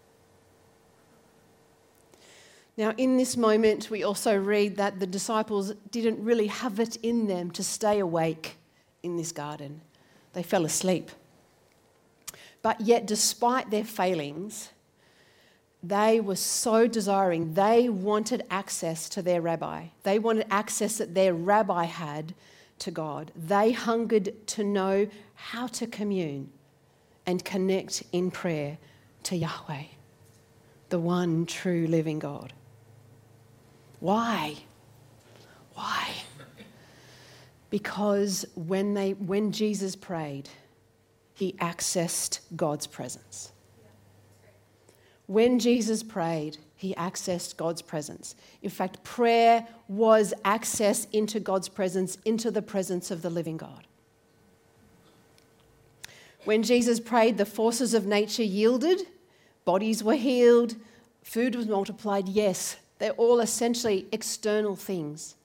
Now, 2.77 2.95
in 2.97 3.19
this 3.19 3.37
moment, 3.37 3.91
we 3.91 4.03
also 4.03 4.37
read 4.37 4.77
that 4.77 4.99
the 4.99 5.07
disciples 5.07 5.75
didn't 5.91 6.25
really 6.25 6.47
have 6.47 6.81
it 6.81 6.97
in 6.97 7.27
them 7.27 7.51
to 7.51 7.63
stay 7.63 7.99
awake 7.99 8.57
in 9.03 9.17
this 9.17 9.33
garden, 9.33 9.81
they 10.33 10.43
fell 10.43 10.65
asleep. 10.65 11.11
But 12.63 12.81
yet, 12.81 13.07
despite 13.07 13.71
their 13.71 13.85
failings, 13.85 14.71
they 15.83 16.21
were 16.21 16.37
so 16.37 16.87
desiring, 16.87 17.55
they 17.55 17.89
wanted 17.89 18.45
access 18.49 19.09
to 19.11 19.23
their 19.23 19.41
rabbi. 19.41 19.87
They 20.05 20.19
wanted 20.21 20.47
access 20.49 20.99
that 20.99 21.15
their 21.15 21.35
rabbi 21.35 21.85
had 21.85 22.35
to 22.83 22.91
God. 22.91 23.31
They 23.37 23.73
hungered 23.73 24.47
to 24.49 24.65
know 24.65 25.07
how 25.35 25.67
to 25.69 25.87
commune 25.87 26.51
and 27.27 27.45
connect 27.45 28.03
in 28.13 28.31
prayer 28.31 28.79
to 29.25 29.37
Yahweh, 29.37 29.85
the 30.89 30.99
one 30.99 31.47
true 31.47 31.87
living 31.87 32.19
God. 32.19 32.53
Why? 34.01 34.57
Why? 35.75 36.11
Because 37.71 38.45
when, 38.55 38.95
they, 38.95 39.13
when 39.13 39.53
Jesus 39.53 39.95
prayed, 39.95 40.49
he 41.35 41.53
accessed 41.55 42.41
God's 42.57 42.87
presence. 42.87 43.53
When 45.27 45.59
Jesus 45.59 46.03
prayed, 46.03 46.59
he 46.83 46.95
accessed 46.97 47.57
God's 47.57 47.81
presence. 47.81 48.35
In 48.61 48.69
fact, 48.69 49.05
prayer 49.05 49.67
was 49.87 50.35
access 50.45 51.07
into 51.13 51.39
God's 51.39 51.69
presence, 51.69 52.19
into 52.25 52.51
the 52.51 52.61
presence 52.61 53.13
of 53.13 53.23
the 53.23 53.31
living 53.31 53.57
God. 53.57 53.87
When 56.45 56.65
Jesus 56.65 56.99
prayed, 56.99 57.39
the 57.39 57.47
forces 57.47 57.95
of 57.95 58.05
nature 58.05 58.43
yielded, 58.43 59.07
bodies 59.65 60.03
were 60.03 60.17
healed, 60.17 60.75
food 61.23 61.55
was 61.55 61.69
multiplied. 61.69 62.29
Yes, 62.29 62.77
they're 62.99 63.13
all 63.13 63.39
essentially 63.39 64.07
external 64.11 64.75
things. 64.75 65.37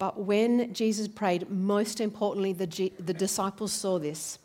But 0.00 0.20
when 0.20 0.74
Jesus 0.74 1.06
prayed, 1.06 1.48
most 1.48 2.00
importantly, 2.00 2.52
the, 2.52 2.66
G- 2.66 2.92
the 2.98 3.14
disciples 3.14 3.72
saw 3.72 4.00
this. 4.00 4.40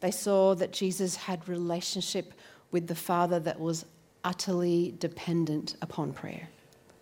They 0.00 0.10
saw 0.10 0.54
that 0.56 0.70
Jesus 0.70 1.16
had 1.16 1.48
relationship 1.48 2.34
with 2.70 2.88
the 2.88 2.94
Father 2.94 3.40
that 3.40 3.58
was 3.58 3.86
utterly 4.24 4.94
dependent 4.98 5.76
upon 5.82 6.12
prayer. 6.12 6.48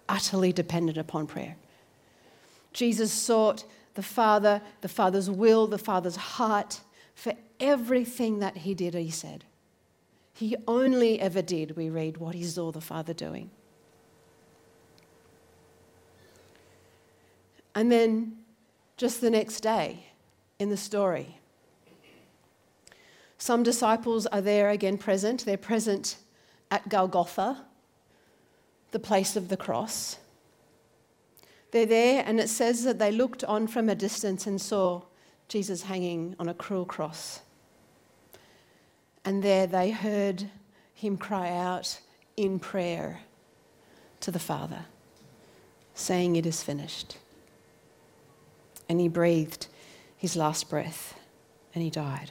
Utterly 0.09 0.53
dependent 0.53 0.99
upon 0.99 1.27
prayer. 1.27 1.57
Jesus 2.73 3.13
sought 3.13 3.65
the 3.95 4.03
Father, 4.03 4.61
the 4.81 4.89
Father's 4.89 5.31
will, 5.31 5.67
the 5.67 5.79
Father's 5.79 6.17
heart 6.17 6.81
for 7.15 7.35
everything 7.61 8.41
that 8.41 8.59
he 8.59 8.75
did, 8.75 8.95
he 8.95 9.11
said. 9.11 9.45
He 10.35 10.57
only 10.67 11.21
ever 11.21 11.43
did, 11.43 11.77
we 11.77 11.91
read, 11.91 12.17
what 12.17 12.35
he 12.35 12.43
saw 12.43 12.73
the 12.73 12.81
Father 12.81 13.13
doing. 13.13 13.51
And 17.75 17.91
then 17.93 18.39
just 18.97 19.21
the 19.21 19.31
next 19.31 19.61
day 19.61 20.07
in 20.59 20.69
the 20.71 20.77
story, 20.77 21.39
some 23.39 23.63
disciples 23.63 24.27
are 24.27 24.41
there 24.41 24.71
again 24.71 24.99
present. 24.99 25.45
They're 25.45 25.57
present 25.57 26.17
at 26.73 26.89
Golgotha, 26.89 27.59
the 28.93 28.99
place 28.99 29.37
of 29.37 29.49
the 29.49 29.59
cross. 29.59 30.17
They're 31.71 31.87
there, 31.87 32.25
and 32.27 32.41
it 32.41 32.49
says 32.49 32.83
that 32.85 32.99
they 32.99 33.13
looked 33.13 33.45
on 33.45 33.67
from 33.67 33.91
a 33.91 33.95
distance 33.95 34.47
and 34.47 34.59
saw 34.61 35.03
Jesus 35.49 35.83
hanging 35.83 36.35
on 36.39 36.49
a 36.49 36.55
cruel 36.55 36.87
cross. 36.87 37.41
And 39.23 39.43
there 39.43 39.67
they 39.67 39.91
heard 39.91 40.49
him 40.95 41.19
cry 41.19 41.51
out 41.51 42.01
in 42.39 42.59
prayer 42.59 43.21
to 44.21 44.31
the 44.31 44.39
Father, 44.39 44.87
saying, 45.95 46.37
It 46.37 46.47
is 46.47 46.63
finished. 46.63 47.19
And 48.89 48.99
he 48.99 49.09
breathed 49.09 49.67
his 50.17 50.37
last 50.37 50.71
breath 50.71 51.19
and 51.75 51.85
he 51.85 51.91
died. 51.91 52.31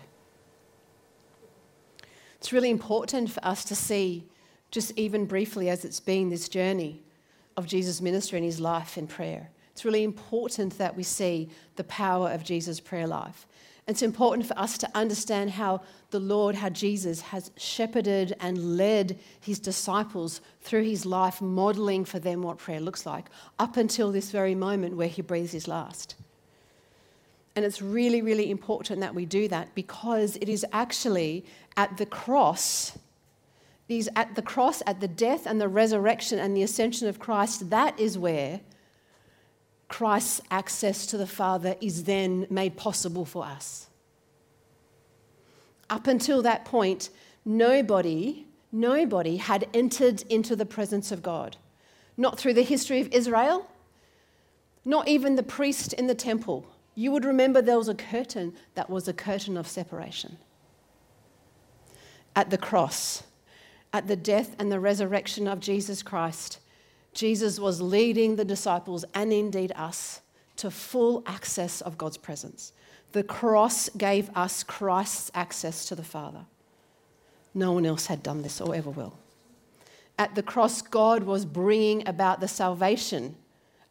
It's 2.42 2.52
really 2.52 2.72
important 2.72 3.30
for 3.30 3.46
us 3.46 3.64
to 3.66 3.76
see, 3.76 4.24
just 4.72 4.98
even 4.98 5.26
briefly 5.26 5.70
as 5.70 5.86
it's 5.86 6.00
been 6.00 6.30
this 6.30 6.50
journey 6.50 7.02
of 7.58 7.68
Jesus' 7.68 8.02
ministry 8.02 8.38
and 8.38 8.46
his 8.46 8.60
life 8.60 8.98
in 8.98 9.06
prayer. 9.06 9.50
It's 9.74 9.86
really 9.86 10.04
important 10.04 10.78
that 10.78 10.96
we 10.96 11.04
see 11.04 11.50
the 11.76 11.84
power 11.84 12.30
of 12.32 12.44
Jesus' 12.44 12.80
prayer 12.80 13.08
life. 13.08 13.46
It's 13.88 14.02
important 14.02 14.48
for 14.48 14.58
us 14.58 14.78
to 14.80 14.90
understand 14.96 15.52
how 15.52 15.82
the 16.12 16.20
Lord, 16.20 16.56
how 16.56 16.70
Jesus 16.70 17.22
has 17.22 17.52
shepherded 17.58 18.36
and 18.40 18.78
led 18.78 19.20
his 19.40 19.60
disciples 19.60 20.40
through 20.62 20.84
his 20.84 21.06
life, 21.06 21.42
modeling 21.42 22.06
for 22.06 22.20
them 22.20 22.42
what 22.42 22.58
prayer 22.58 22.80
looks 22.80 23.06
like, 23.06 23.26
up 23.60 23.78
until 23.78 24.12
this 24.12 24.32
very 24.32 24.56
moment 24.56 24.96
where 24.96 25.08
he 25.08 25.22
breathes 25.22 25.52
his 25.52 25.68
last. 25.68 26.16
And 27.56 27.66
it's 27.66 27.82
really, 27.82 28.22
really 28.22 28.50
important 28.50 29.02
that 29.02 29.16
we 29.16 29.26
do 29.26 29.48
that 29.50 29.74
because 29.76 30.38
it 30.38 30.48
is 30.48 30.66
actually 30.72 31.46
at 31.76 31.98
the 31.98 32.06
cross, 32.06 32.98
is 33.88 34.10
at 34.16 34.36
the 34.36 34.42
cross, 34.42 34.82
at 34.86 35.02
the 35.02 35.08
death 35.08 35.46
and 35.46 35.60
the 35.60 35.68
resurrection 35.68 36.40
and 36.40 36.56
the 36.56 36.64
ascension 36.64 37.08
of 37.08 37.20
Christ, 37.20 37.70
that 37.70 38.00
is 38.00 38.18
where 38.18 38.62
Christ's 39.88 40.42
access 40.50 41.06
to 41.08 41.18
the 41.18 41.28
Father 41.28 41.76
is 41.82 42.06
then 42.06 42.48
made 42.50 42.78
possible 42.78 43.26
for 43.26 43.44
us. 43.44 43.88
Up 45.90 46.08
until 46.08 46.42
that 46.42 46.64
point, 46.64 47.10
nobody, 47.44 48.46
nobody 48.72 49.36
had 49.38 49.68
entered 49.74 50.24
into 50.30 50.56
the 50.56 50.66
presence 50.66 51.12
of 51.12 51.22
God. 51.22 51.58
Not 52.16 52.40
through 52.40 52.54
the 52.54 52.64
history 52.64 53.02
of 53.02 53.12
Israel, 53.12 53.70
not 54.86 55.08
even 55.10 55.36
the 55.36 55.44
priest 55.44 55.92
in 55.94 56.08
the 56.08 56.16
temple 56.16 56.66
you 56.96 57.12
would 57.12 57.26
remember 57.26 57.62
there 57.62 57.78
was 57.78 57.90
a 57.90 57.96
curtain 57.96 58.54
that 58.76 58.90
was 58.90 59.08
a 59.08 59.14
curtain 59.14 59.58
of 59.58 59.68
separation. 59.68 60.38
At 62.36 62.50
the 62.50 62.58
cross, 62.58 63.24
at 63.94 64.08
the 64.08 64.16
death 64.16 64.56
and 64.60 64.72
the 64.72 64.80
resurrection 64.80 65.48
of 65.48 65.60
Jesus 65.60 66.04
Christ, 66.04 66.60
Jesus 67.14 67.60
was 67.60 67.82
leading 67.82 68.36
the 68.36 68.46
disciples 68.46 69.04
and 69.14 69.34
indeed 69.34 69.72
us 69.76 70.22
to 70.58 70.72
full 70.72 71.24
access 71.26 71.82
of 71.82 71.98
God's 71.98 72.18
presence. 72.18 72.74
The 73.12 73.24
cross 73.24 73.90
gave 73.90 74.30
us 74.36 74.64
Christ's 74.64 75.32
access 75.34 75.86
to 75.88 75.96
the 75.96 76.04
Father. 76.04 76.46
No 77.54 77.74
one 77.74 77.86
else 77.86 78.06
had 78.06 78.24
done 78.24 78.42
this 78.42 78.62
or 78.62 78.74
ever 78.74 78.90
will. 78.90 79.18
At 80.18 80.36
the 80.36 80.44
cross, 80.44 80.82
God 80.82 81.24
was 81.24 81.46
bringing 81.46 82.08
about 82.08 82.40
the 82.40 82.48
salvation, 82.48 83.36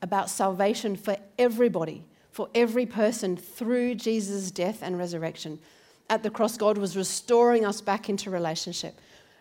about 0.00 0.30
salvation 0.30 0.96
for 0.96 1.18
everybody 1.38 2.04
for 2.30 2.48
every 2.54 2.86
person 2.86 3.36
through 3.36 3.94
Jesus' 3.96 4.50
death 4.50 4.78
and 4.82 4.98
resurrection. 4.98 5.58
At 6.08 6.22
the 6.22 6.30
cross, 6.30 6.56
God 6.56 6.78
was 6.78 6.96
restoring 6.96 7.64
us 7.66 7.80
back 7.80 8.08
into 8.08 8.30
relationship. 8.30 8.98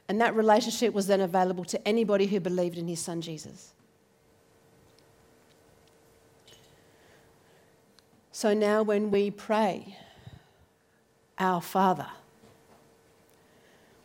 And 0.10 0.20
that 0.20 0.36
relationship 0.36 0.94
was 0.94 1.06
then 1.06 1.22
available 1.22 1.64
to 1.66 1.88
anybody 1.88 2.26
who 2.26 2.40
believed 2.40 2.80
in 2.80 2.88
his 2.88 3.00
son 3.00 3.22
Jesus. 3.22 3.74
So 8.32 8.56
now, 8.56 8.82
when 8.82 9.12
we 9.12 9.30
pray, 9.30 9.98
Our 11.38 11.62
Father, 11.62 12.08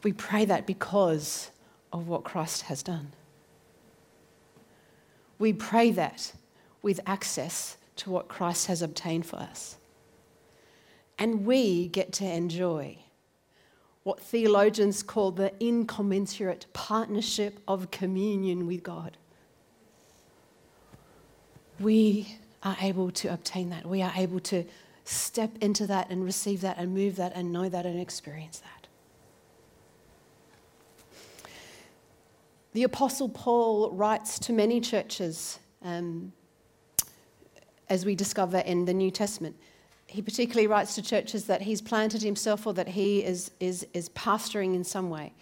we 0.03 0.13
pray 0.13 0.45
that 0.45 0.67
because 0.67 1.51
of 1.91 2.07
what 2.07 2.25
Christ 2.25 2.63
has 2.63 2.83
done. 2.83 3.13
We 5.39 5.53
pray 5.55 5.91
that 5.93 6.33
with 6.83 7.01
access 7.07 7.79
to 7.97 8.11
what 8.11 8.29
Christ 8.29 8.67
has 8.67 8.83
obtained 8.83 9.25
for 9.25 9.37
us. 9.37 9.79
And 11.19 11.47
we 11.47 11.89
get 11.89 12.13
to 12.15 12.25
enjoy 12.27 12.99
what 14.05 14.21
theologians 14.21 15.03
call 15.03 15.31
the 15.31 15.53
incommensurate 15.61 16.67
partnership 16.73 17.59
of 17.67 17.91
communion 17.91 18.67
with 18.67 18.83
God. 18.83 19.17
We 21.81 22.39
are 22.63 22.77
able 22.81 23.11
to 23.11 23.29
obtain 23.29 23.71
that. 23.71 23.85
We 23.85 24.01
are 24.01 24.13
able 24.17 24.41
to 24.41 24.65
step 25.05 25.51
into 25.61 25.87
that 25.89 26.09
and 26.11 26.25
receive 26.25 26.61
that 26.61 26.79
and 26.79 26.95
move 26.95 27.17
that 27.17 27.33
and 27.35 27.53
know 27.53 27.69
that 27.69 27.85
and 27.85 28.01
experience 28.01 28.61
that. 28.61 28.87
The 32.73 32.85
Apostle 32.85 33.29
Paul 33.29 33.91
writes 33.91 34.39
to 34.41 34.53
many 34.53 34.81
churches. 34.81 35.59
Um, 35.83 36.33
as 37.89 38.05
we 38.05 38.15
discover 38.15 38.59
in 38.59 38.85
the 38.85 38.95
New 38.95 39.11
Testament. 39.11 39.57
He 40.15 40.23
particularly 40.23 40.69
writes 40.69 40.95
to 40.95 41.03
churches 41.03 41.47
that 41.47 41.63
he's 41.63 41.83
planted 41.83 42.23
himself 42.23 42.69
or 42.69 42.73
that 42.75 42.91
he 42.91 43.25
is, 43.25 43.51
is, 43.59 43.85
is 43.95 44.11
pastoring 44.11 44.77
in 44.77 44.85
some 44.85 45.11
way. 45.11 45.33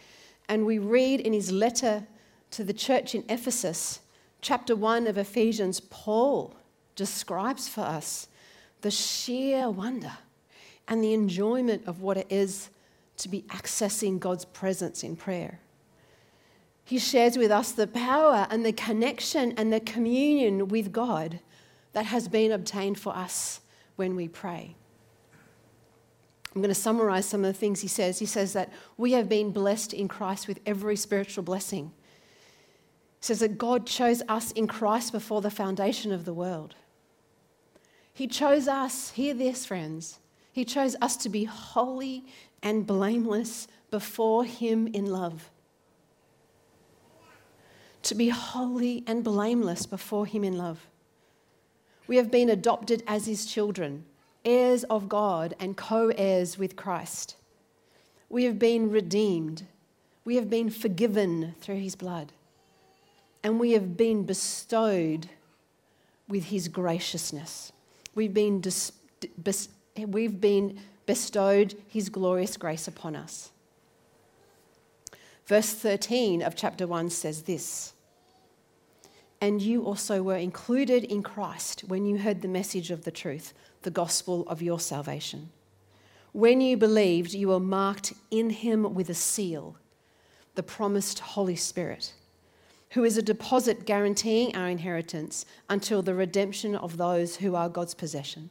And 0.48 0.64
we 0.64 0.78
read 0.78 1.20
in 1.20 1.34
his 1.34 1.52
letter 1.52 2.06
to 2.52 2.64
the 2.64 2.72
church 2.72 3.14
in 3.14 3.22
Ephesus, 3.28 4.00
chapter 4.40 4.74
1 4.74 5.06
of 5.06 5.18
Ephesians, 5.18 5.78
Paul 5.78 6.56
describes 6.96 7.68
for 7.68 7.82
us 7.82 8.28
the 8.80 8.90
sheer 8.90 9.68
wonder 9.68 10.12
and 10.88 11.04
the 11.04 11.12
enjoyment 11.12 11.82
of 11.86 12.00
what 12.00 12.16
it 12.16 12.28
is 12.30 12.70
to 13.18 13.28
be 13.28 13.42
accessing 13.48 14.18
God's 14.18 14.46
presence 14.46 15.04
in 15.04 15.16
prayer. 15.16 15.60
He 16.86 16.98
shares 16.98 17.36
with 17.36 17.50
us 17.50 17.72
the 17.72 17.86
power 17.86 18.46
and 18.48 18.64
the 18.64 18.72
connection 18.72 19.52
and 19.58 19.70
the 19.70 19.80
communion 19.80 20.68
with 20.68 20.92
God 20.92 21.40
that 21.92 22.06
has 22.06 22.26
been 22.26 22.50
obtained 22.50 22.98
for 22.98 23.14
us 23.14 23.60
when 23.96 24.16
we 24.16 24.28
pray. 24.28 24.76
I'm 26.54 26.60
going 26.60 26.68
to 26.68 26.74
summarize 26.74 27.26
some 27.26 27.44
of 27.44 27.52
the 27.52 27.58
things 27.58 27.80
he 27.80 27.88
says. 27.88 28.18
He 28.18 28.26
says 28.26 28.52
that 28.52 28.70
we 28.98 29.12
have 29.12 29.28
been 29.28 29.52
blessed 29.52 29.94
in 29.94 30.06
Christ 30.06 30.46
with 30.46 30.60
every 30.66 30.96
spiritual 30.96 31.44
blessing 31.44 31.92
He 33.20 33.26
says 33.26 33.40
that 33.40 33.56
God 33.56 33.86
chose 33.86 34.22
us 34.28 34.52
in 34.52 34.66
Christ 34.66 35.12
before 35.12 35.40
the 35.40 35.50
foundation 35.50 36.12
of 36.12 36.24
the 36.24 36.34
world. 36.34 36.74
He 38.12 38.26
chose 38.26 38.68
us, 38.68 39.10
hear 39.12 39.32
this, 39.32 39.64
friends. 39.64 40.18
He 40.52 40.66
chose 40.66 40.94
us 41.00 41.16
to 41.18 41.30
be 41.30 41.44
holy 41.44 42.26
and 42.62 42.86
blameless 42.86 43.66
before 43.90 44.44
Him 44.44 44.86
in 44.88 45.06
love. 45.06 45.50
To 48.02 48.14
be 48.14 48.28
holy 48.28 49.04
and 49.06 49.24
blameless 49.24 49.86
before 49.86 50.26
Him 50.26 50.44
in 50.44 50.58
love. 50.58 50.86
We 52.12 52.18
have 52.18 52.30
been 52.30 52.50
adopted 52.50 53.02
as 53.06 53.24
His 53.24 53.46
children, 53.46 54.04
heirs 54.44 54.84
of 54.84 55.08
God 55.08 55.54
and 55.58 55.78
co 55.78 56.08
heirs 56.08 56.58
with 56.58 56.76
Christ. 56.76 57.36
We 58.28 58.44
have 58.44 58.58
been 58.58 58.90
redeemed. 58.90 59.66
We 60.22 60.36
have 60.36 60.50
been 60.50 60.68
forgiven 60.68 61.54
through 61.62 61.80
His 61.80 61.96
blood. 61.96 62.32
And 63.42 63.58
we 63.58 63.70
have 63.70 63.96
been 63.96 64.24
bestowed 64.24 65.30
with 66.28 66.44
His 66.44 66.68
graciousness. 66.68 67.72
We've 68.14 68.34
been, 68.34 68.60
dis- 68.60 68.92
bes- 69.38 69.70
we've 69.96 70.38
been 70.38 70.80
bestowed 71.06 71.74
His 71.88 72.10
glorious 72.10 72.58
grace 72.58 72.86
upon 72.86 73.16
us. 73.16 73.52
Verse 75.46 75.72
13 75.72 76.42
of 76.42 76.56
chapter 76.56 76.86
1 76.86 77.08
says 77.08 77.44
this 77.44 77.94
And 79.42 79.60
you 79.60 79.84
also 79.84 80.22
were 80.22 80.36
included 80.36 81.02
in 81.02 81.24
Christ 81.24 81.80
when 81.88 82.06
you 82.06 82.18
heard 82.18 82.42
the 82.42 82.48
message 82.48 82.92
of 82.92 83.02
the 83.02 83.10
truth, 83.10 83.52
the 83.82 83.90
gospel 83.90 84.44
of 84.46 84.62
your 84.62 84.78
salvation. 84.78 85.50
When 86.30 86.60
you 86.60 86.76
believed, 86.76 87.34
you 87.34 87.48
were 87.48 87.58
marked 87.58 88.12
in 88.30 88.50
him 88.50 88.94
with 88.94 89.10
a 89.10 89.14
seal, 89.14 89.76
the 90.54 90.62
promised 90.62 91.18
Holy 91.18 91.56
Spirit, 91.56 92.14
who 92.90 93.02
is 93.02 93.16
a 93.16 93.22
deposit 93.22 93.84
guaranteeing 93.84 94.54
our 94.54 94.68
inheritance 94.68 95.44
until 95.68 96.02
the 96.02 96.14
redemption 96.14 96.76
of 96.76 96.96
those 96.96 97.34
who 97.34 97.56
are 97.56 97.68
God's 97.68 97.94
possession, 97.94 98.48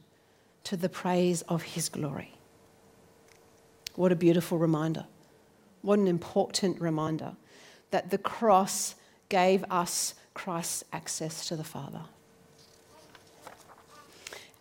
to 0.64 0.76
the 0.76 0.90
praise 0.90 1.40
of 1.48 1.62
his 1.62 1.88
glory. 1.88 2.34
What 3.94 4.12
a 4.12 4.16
beautiful 4.16 4.58
reminder. 4.58 5.06
What 5.80 5.98
an 5.98 6.06
important 6.06 6.82
reminder 6.82 7.32
that 7.92 8.10
the 8.10 8.18
cross 8.18 8.94
gave 9.30 9.64
us 9.70 10.12
Christ's 10.34 10.84
access 10.92 11.46
to 11.46 11.56
the 11.56 11.64
Father. 11.64 12.02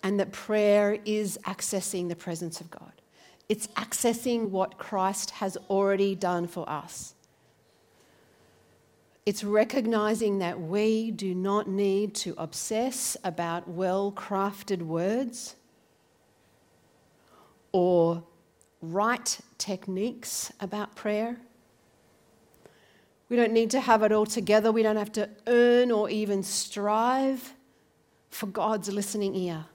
And 0.03 0.19
that 0.19 0.31
prayer 0.31 0.97
is 1.05 1.37
accessing 1.45 2.09
the 2.09 2.15
presence 2.15 2.59
of 2.59 2.71
God. 2.71 2.91
It's 3.47 3.67
accessing 3.67 4.49
what 4.49 4.77
Christ 4.77 5.31
has 5.31 5.57
already 5.69 6.15
done 6.15 6.47
for 6.47 6.67
us. 6.69 7.13
It's 9.25 9.43
recognizing 9.43 10.39
that 10.39 10.59
we 10.59 11.11
do 11.11 11.35
not 11.35 11.67
need 11.67 12.15
to 12.15 12.33
obsess 12.37 13.15
about 13.23 13.67
well 13.67 14.11
crafted 14.11 14.81
words 14.81 15.55
or 17.71 18.23
right 18.81 19.39
techniques 19.57 20.51
about 20.59 20.95
prayer. 20.95 21.37
We 23.31 23.37
don't 23.37 23.53
need 23.53 23.71
to 23.71 23.79
have 23.79 24.03
it 24.03 24.11
all 24.11 24.25
together. 24.25 24.73
We 24.73 24.83
don't 24.83 24.97
have 24.97 25.13
to 25.13 25.29
earn 25.47 25.89
or 25.89 26.09
even 26.09 26.43
strive 26.43 27.53
for 28.29 28.45
God's 28.45 28.91
listening 28.91 29.35
ear. 29.35 29.67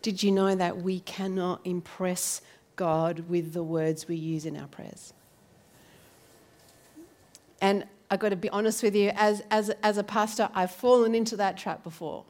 Did 0.00 0.22
you 0.22 0.30
know 0.30 0.54
that 0.54 0.82
we 0.82 1.00
cannot 1.00 1.60
impress 1.64 2.40
God 2.76 3.28
with 3.28 3.52
the 3.52 3.64
words 3.64 4.06
we 4.06 4.14
use 4.14 4.46
in 4.46 4.56
our 4.56 4.68
prayers? 4.68 5.12
And 7.60 7.84
I've 8.12 8.20
got 8.20 8.28
to 8.28 8.36
be 8.36 8.50
honest 8.50 8.84
with 8.84 8.94
you, 8.94 9.10
as, 9.16 9.42
as, 9.50 9.70
as 9.82 9.98
a 9.98 10.04
pastor, 10.04 10.48
I've 10.54 10.70
fallen 10.70 11.16
into 11.16 11.36
that 11.38 11.56
trap 11.56 11.82
before. 11.82 12.24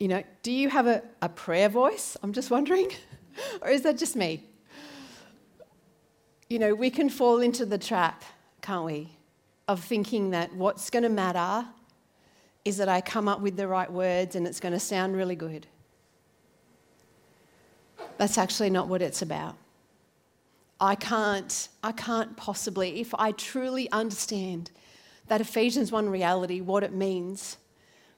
You 0.00 0.08
know, 0.08 0.22
do 0.42 0.50
you 0.50 0.70
have 0.70 0.86
a, 0.86 1.02
a 1.20 1.28
prayer 1.28 1.68
voice? 1.68 2.16
I'm 2.22 2.32
just 2.32 2.50
wondering. 2.50 2.90
or 3.60 3.68
is 3.68 3.82
that 3.82 3.98
just 3.98 4.16
me? 4.16 4.44
You 6.48 6.60
know, 6.60 6.74
we 6.74 6.90
can 6.90 7.08
fall 7.08 7.40
into 7.40 7.66
the 7.66 7.78
trap, 7.78 8.24
can't 8.62 8.84
we, 8.84 9.16
of 9.66 9.82
thinking 9.82 10.30
that 10.30 10.54
what's 10.54 10.90
going 10.90 11.02
to 11.02 11.08
matter 11.08 11.66
is 12.64 12.76
that 12.76 12.88
I 12.88 13.00
come 13.00 13.28
up 13.28 13.40
with 13.40 13.56
the 13.56 13.66
right 13.66 13.90
words 13.90 14.36
and 14.36 14.46
it's 14.46 14.60
going 14.60 14.72
to 14.72 14.80
sound 14.80 15.16
really 15.16 15.36
good. 15.36 15.66
That's 18.18 18.38
actually 18.38 18.70
not 18.70 18.88
what 18.88 19.02
it's 19.02 19.22
about. 19.22 19.56
I 20.80 20.94
can't, 20.94 21.68
I 21.82 21.92
can't 21.92 22.36
possibly, 22.36 23.00
if 23.00 23.14
I 23.14 23.32
truly 23.32 23.90
understand 23.90 24.70
that 25.28 25.40
Ephesians 25.40 25.90
1 25.90 26.08
reality, 26.08 26.60
what 26.60 26.84
it 26.84 26.92
means 26.92 27.56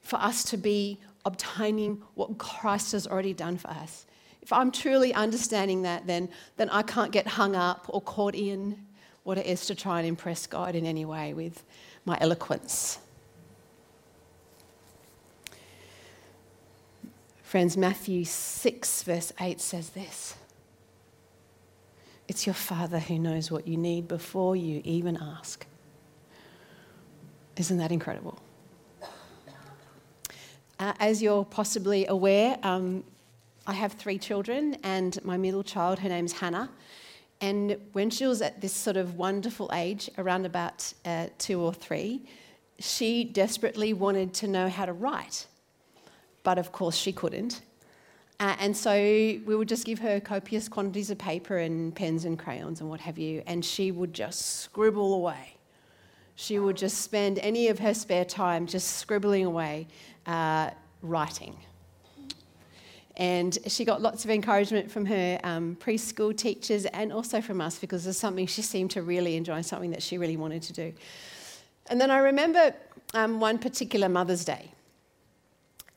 for 0.01 0.17
us 0.17 0.43
to 0.45 0.57
be 0.57 0.99
obtaining 1.25 2.01
what 2.15 2.37
Christ 2.37 2.91
has 2.91 3.07
already 3.07 3.33
done 3.33 3.57
for 3.57 3.69
us. 3.69 4.05
If 4.49 4.53
I'm 4.53 4.71
truly 4.71 5.13
understanding 5.13 5.83
that, 5.83 6.07
then, 6.07 6.27
then 6.57 6.71
I 6.71 6.81
can't 6.81 7.11
get 7.11 7.27
hung 7.27 7.55
up 7.55 7.85
or 7.87 8.01
caught 8.01 8.33
in 8.33 8.83
what 9.21 9.37
it 9.37 9.45
is 9.45 9.67
to 9.67 9.75
try 9.75 9.99
and 9.99 10.07
impress 10.07 10.47
God 10.47 10.73
in 10.73 10.87
any 10.87 11.05
way 11.05 11.35
with 11.35 11.63
my 12.03 12.17
eloquence. 12.19 12.97
Friends, 17.43 17.77
Matthew 17.77 18.25
6, 18.25 19.03
verse 19.03 19.31
8 19.39 19.61
says 19.61 19.91
this 19.91 20.35
It's 22.27 22.47
your 22.47 22.55
Father 22.55 22.97
who 22.97 23.19
knows 23.19 23.51
what 23.51 23.67
you 23.67 23.77
need 23.77 24.07
before 24.07 24.55
you 24.55 24.81
even 24.83 25.15
ask. 25.15 25.67
Isn't 27.55 27.77
that 27.77 27.91
incredible? 27.91 28.39
Uh, 30.79 30.93
as 30.99 31.21
you're 31.21 31.45
possibly 31.45 32.07
aware, 32.07 32.57
um, 32.63 33.03
I 33.69 33.73
have 33.73 33.93
three 33.93 34.17
children, 34.17 34.77
and 34.81 35.23
my 35.23 35.37
middle 35.37 35.61
child, 35.61 35.99
her 35.99 36.09
name's 36.09 36.31
Hannah. 36.31 36.71
And 37.39 37.77
when 37.91 38.09
she 38.09 38.25
was 38.25 38.41
at 38.41 38.61
this 38.61 38.73
sort 38.73 38.97
of 38.97 39.13
wonderful 39.13 39.69
age, 39.71 40.09
around 40.17 40.47
about 40.47 40.91
uh, 41.05 41.27
two 41.37 41.61
or 41.61 41.71
three, 41.71 42.25
she 42.79 43.23
desperately 43.23 43.93
wanted 43.93 44.33
to 44.33 44.47
know 44.47 44.69
how 44.69 44.87
to 44.87 44.93
write. 44.93 45.45
But 46.41 46.57
of 46.57 46.71
course, 46.71 46.95
she 46.95 47.13
couldn't. 47.13 47.61
Uh, 48.39 48.55
and 48.59 48.75
so 48.75 48.91
we 48.91 49.55
would 49.55 49.69
just 49.69 49.85
give 49.85 49.99
her 49.99 50.19
copious 50.19 50.67
quantities 50.67 51.11
of 51.11 51.19
paper 51.19 51.59
and 51.59 51.93
pens 51.93 52.25
and 52.25 52.39
crayons 52.39 52.81
and 52.81 52.89
what 52.89 53.01
have 53.01 53.19
you, 53.19 53.43
and 53.45 53.63
she 53.63 53.91
would 53.91 54.15
just 54.15 54.61
scribble 54.61 55.13
away. 55.13 55.57
She 56.33 56.57
would 56.57 56.75
just 56.75 57.01
spend 57.01 57.37
any 57.37 57.67
of 57.67 57.77
her 57.77 57.93
spare 57.93 58.25
time 58.25 58.65
just 58.65 58.97
scribbling 58.97 59.45
away 59.45 59.85
uh, 60.25 60.71
writing. 61.03 61.55
And 63.19 63.57
she 63.67 63.83
got 63.83 64.01
lots 64.01 64.23
of 64.23 64.31
encouragement 64.31 64.89
from 64.89 65.05
her 65.05 65.39
um, 65.43 65.75
preschool 65.75 66.35
teachers 66.35 66.85
and 66.85 67.11
also 67.11 67.41
from 67.41 67.59
us 67.59 67.77
because 67.77 68.07
it's 68.07 68.17
something 68.17 68.47
she 68.47 68.61
seemed 68.61 68.91
to 68.91 69.01
really 69.01 69.35
enjoy, 69.35 69.61
something 69.61 69.91
that 69.91 70.01
she 70.01 70.17
really 70.17 70.37
wanted 70.37 70.63
to 70.63 70.73
do. 70.73 70.93
And 71.89 71.99
then 71.99 72.11
I 72.11 72.19
remember 72.19 72.73
um, 73.13 73.41
one 73.41 73.59
particular 73.59 74.07
Mother's 74.07 74.45
Day. 74.45 74.71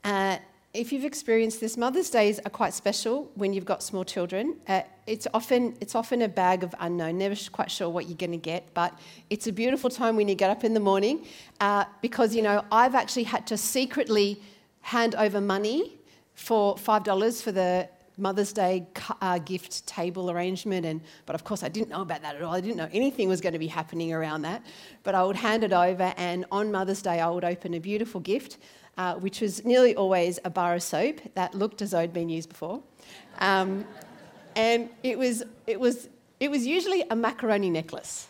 Uh, 0.02 0.38
if 0.74 0.92
you've 0.92 1.04
experienced 1.04 1.60
this, 1.60 1.76
Mother's 1.76 2.10
Days 2.10 2.40
are 2.40 2.50
quite 2.50 2.74
special 2.74 3.30
when 3.36 3.52
you've 3.52 3.66
got 3.66 3.84
small 3.84 4.04
children. 4.04 4.56
Uh, 4.66 4.80
it's, 5.06 5.28
often, 5.32 5.76
it's 5.80 5.94
often 5.94 6.22
a 6.22 6.28
bag 6.28 6.64
of 6.64 6.74
unknown, 6.80 7.18
never 7.18 7.36
quite 7.52 7.70
sure 7.70 7.88
what 7.88 8.08
you're 8.08 8.16
going 8.16 8.32
to 8.32 8.36
get, 8.36 8.74
but 8.74 8.98
it's 9.30 9.46
a 9.46 9.52
beautiful 9.52 9.90
time 9.90 10.16
when 10.16 10.26
you 10.26 10.34
get 10.34 10.50
up 10.50 10.64
in 10.64 10.74
the 10.74 10.80
morning 10.80 11.24
uh, 11.60 11.84
because, 12.00 12.34
you 12.34 12.42
know, 12.42 12.64
I've 12.72 12.96
actually 12.96 13.24
had 13.24 13.46
to 13.48 13.56
secretly 13.56 14.42
hand 14.80 15.14
over 15.14 15.40
money 15.40 15.98
for 16.34 16.76
$5 16.76 17.42
for 17.42 17.52
the 17.52 17.88
Mother's 18.18 18.52
Day 18.52 18.86
uh, 19.22 19.38
gift 19.38 19.86
table 19.86 20.30
arrangement, 20.30 20.84
and 20.84 21.00
but 21.24 21.34
of 21.34 21.44
course 21.44 21.62
I 21.62 21.68
didn't 21.68 21.88
know 21.88 22.02
about 22.02 22.20
that 22.22 22.36
at 22.36 22.42
all. 22.42 22.52
I 22.52 22.60
didn't 22.60 22.76
know 22.76 22.88
anything 22.92 23.26
was 23.28 23.40
going 23.40 23.54
to 23.54 23.58
be 23.58 23.68
happening 23.68 24.12
around 24.12 24.42
that. 24.42 24.62
But 25.02 25.14
I 25.14 25.24
would 25.24 25.36
hand 25.36 25.64
it 25.64 25.72
over, 25.72 26.12
and 26.18 26.44
on 26.52 26.70
Mother's 26.70 27.00
Day 27.00 27.20
I 27.20 27.30
would 27.30 27.44
open 27.44 27.72
a 27.72 27.80
beautiful 27.80 28.20
gift 28.20 28.58
uh, 28.98 29.14
which 29.14 29.40
was 29.40 29.64
nearly 29.64 29.94
always 29.94 30.38
a 30.44 30.50
bar 30.50 30.74
of 30.74 30.82
soap 30.82 31.20
that 31.34 31.54
looked 31.54 31.82
as 31.82 31.92
though 31.92 31.98
it'd 31.98 32.12
been 32.12 32.28
used 32.28 32.48
before. 32.48 32.82
Um, 33.38 33.86
and 34.54 34.90
it 35.02 35.18
was, 35.18 35.42
it, 35.66 35.80
was, 35.80 36.08
it 36.40 36.50
was 36.50 36.66
usually 36.66 37.02
a 37.10 37.16
macaroni 37.16 37.70
necklace, 37.70 38.28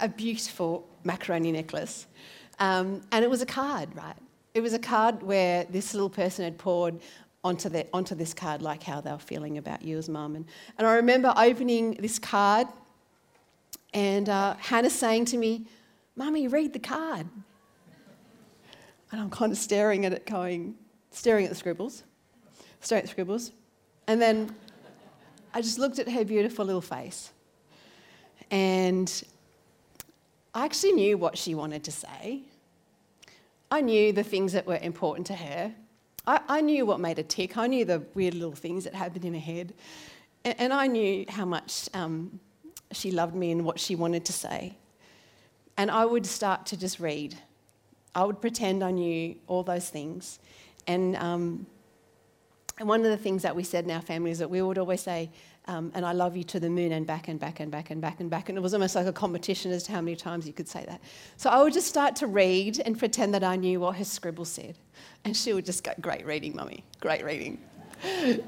a 0.00 0.08
beautiful 0.08 0.86
macaroni 1.04 1.52
necklace. 1.52 2.06
Um, 2.58 3.02
and 3.12 3.24
it 3.24 3.30
was 3.30 3.40
a 3.40 3.46
card, 3.46 3.94
right? 3.94 4.16
It 4.52 4.60
was 4.60 4.74
a 4.74 4.78
card 4.78 5.22
where 5.22 5.64
this 5.64 5.94
little 5.94 6.10
person 6.10 6.44
had 6.44 6.58
poured 6.58 7.00
onto, 7.42 7.68
the, 7.68 7.86
onto 7.92 8.14
this 8.14 8.34
card, 8.34 8.62
like 8.62 8.82
how 8.82 9.00
they 9.00 9.10
were 9.10 9.18
feeling 9.18 9.58
about 9.58 9.82
you 9.82 9.98
as 9.98 10.08
mum. 10.08 10.36
And, 10.36 10.44
and 10.78 10.86
I 10.86 10.94
remember 10.94 11.32
opening 11.36 11.92
this 11.94 12.18
card 12.18 12.66
and 13.92 14.28
uh, 14.28 14.54
Hannah 14.58 14.90
saying 14.90 15.26
to 15.26 15.36
me, 15.36 15.66
Mummy, 16.16 16.48
read 16.48 16.72
the 16.72 16.78
card. 16.78 17.26
And 19.12 19.20
I'm 19.20 19.30
kind 19.30 19.50
of 19.50 19.58
staring 19.58 20.04
at 20.04 20.12
it, 20.12 20.26
going, 20.26 20.76
staring 21.10 21.44
at 21.44 21.50
the 21.50 21.56
scribbles, 21.56 22.04
staring 22.80 23.00
at 23.00 23.06
the 23.06 23.10
scribbles. 23.10 23.52
And 24.06 24.20
then 24.20 24.54
I 25.52 25.62
just 25.62 25.78
looked 25.78 25.98
at 25.98 26.08
her 26.08 26.24
beautiful 26.24 26.64
little 26.64 26.80
face. 26.80 27.32
And 28.50 29.22
I 30.54 30.64
actually 30.64 30.92
knew 30.92 31.16
what 31.16 31.38
she 31.38 31.54
wanted 31.54 31.84
to 31.84 31.92
say. 31.92 32.42
I 33.70 33.80
knew 33.80 34.12
the 34.12 34.24
things 34.24 34.52
that 34.52 34.66
were 34.66 34.78
important 34.80 35.26
to 35.28 35.34
her. 35.34 35.72
I, 36.26 36.40
I 36.48 36.60
knew 36.60 36.86
what 36.86 37.00
made 37.00 37.16
her 37.16 37.22
tick. 37.22 37.56
I 37.56 37.66
knew 37.66 37.84
the 37.84 38.02
weird 38.14 38.34
little 38.34 38.54
things 38.54 38.84
that 38.84 38.94
happened 38.94 39.24
in 39.24 39.34
her 39.34 39.40
head. 39.40 39.74
And, 40.44 40.54
and 40.58 40.72
I 40.72 40.86
knew 40.86 41.24
how 41.28 41.44
much 41.44 41.88
um, 41.94 42.40
she 42.92 43.10
loved 43.10 43.34
me 43.34 43.52
and 43.52 43.64
what 43.64 43.80
she 43.80 43.94
wanted 43.94 44.24
to 44.26 44.32
say. 44.32 44.76
And 45.76 45.90
I 45.90 46.04
would 46.04 46.26
start 46.26 46.66
to 46.66 46.76
just 46.76 47.00
read. 47.00 47.36
I 48.14 48.24
would 48.24 48.40
pretend 48.40 48.82
I 48.82 48.90
knew 48.90 49.36
all 49.46 49.62
those 49.62 49.88
things. 49.88 50.38
And, 50.86 51.16
um, 51.16 51.66
and 52.78 52.88
one 52.88 53.00
of 53.00 53.10
the 53.10 53.16
things 53.16 53.42
that 53.42 53.54
we 53.54 53.62
said 53.62 53.84
in 53.84 53.90
our 53.90 54.02
family 54.02 54.30
is 54.30 54.38
that 54.40 54.50
we 54.50 54.60
would 54.60 54.78
always 54.78 55.00
say, 55.00 55.30
um, 55.66 55.92
and 55.94 56.04
I 56.04 56.12
love 56.12 56.36
you 56.36 56.44
to 56.44 56.60
the 56.60 56.70
moon 56.70 56.92
and 56.92 57.06
back 57.06 57.28
and 57.28 57.38
back 57.38 57.60
and 57.60 57.70
back 57.70 57.90
and 57.90 58.00
back 58.00 58.20
and 58.20 58.30
back. 58.30 58.48
And 58.48 58.58
it 58.58 58.60
was 58.60 58.74
almost 58.74 58.94
like 58.94 59.06
a 59.06 59.12
competition 59.12 59.70
as 59.70 59.82
to 59.84 59.92
how 59.92 60.00
many 60.00 60.16
times 60.16 60.46
you 60.46 60.52
could 60.52 60.68
say 60.68 60.84
that. 60.86 61.00
So 61.36 61.50
I 61.50 61.62
would 61.62 61.72
just 61.72 61.86
start 61.86 62.16
to 62.16 62.26
read 62.26 62.80
and 62.80 62.98
pretend 62.98 63.34
that 63.34 63.44
I 63.44 63.56
knew 63.56 63.80
what 63.80 63.96
her 63.96 64.04
scribble 64.04 64.44
said. 64.46 64.78
And 65.24 65.36
she 65.36 65.52
would 65.52 65.66
just 65.66 65.84
go, 65.84 65.92
Great 66.00 66.26
reading, 66.26 66.56
mummy, 66.56 66.84
great 67.00 67.24
reading. 67.24 67.60
you 68.16 68.42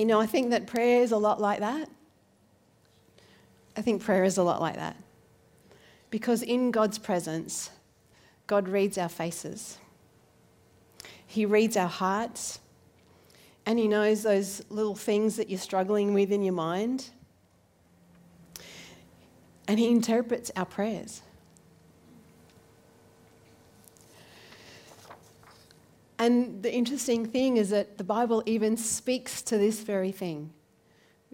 know, 0.00 0.18
I 0.18 0.26
think 0.26 0.50
that 0.50 0.66
prayer 0.66 1.02
is 1.02 1.12
a 1.12 1.18
lot 1.18 1.40
like 1.40 1.60
that. 1.60 1.88
I 3.76 3.82
think 3.82 4.02
prayer 4.02 4.24
is 4.24 4.38
a 4.38 4.42
lot 4.42 4.60
like 4.60 4.76
that. 4.76 4.96
Because 6.10 6.42
in 6.42 6.70
God's 6.70 6.98
presence, 6.98 7.70
God 8.46 8.68
reads 8.68 8.98
our 8.98 9.08
faces, 9.08 9.78
He 11.26 11.46
reads 11.46 11.76
our 11.76 11.88
hearts, 11.88 12.60
and 13.66 13.78
He 13.78 13.88
knows 13.88 14.22
those 14.22 14.62
little 14.70 14.94
things 14.94 15.36
that 15.36 15.48
you're 15.48 15.58
struggling 15.58 16.14
with 16.14 16.32
in 16.32 16.42
your 16.42 16.54
mind. 16.54 17.10
And 19.68 19.78
He 19.78 19.88
interprets 19.88 20.50
our 20.56 20.66
prayers. 20.66 21.22
And 26.18 26.62
the 26.62 26.72
interesting 26.72 27.26
thing 27.26 27.56
is 27.56 27.70
that 27.70 27.98
the 27.98 28.04
Bible 28.04 28.44
even 28.46 28.76
speaks 28.76 29.42
to 29.42 29.58
this 29.58 29.80
very 29.80 30.12
thing. 30.12 30.52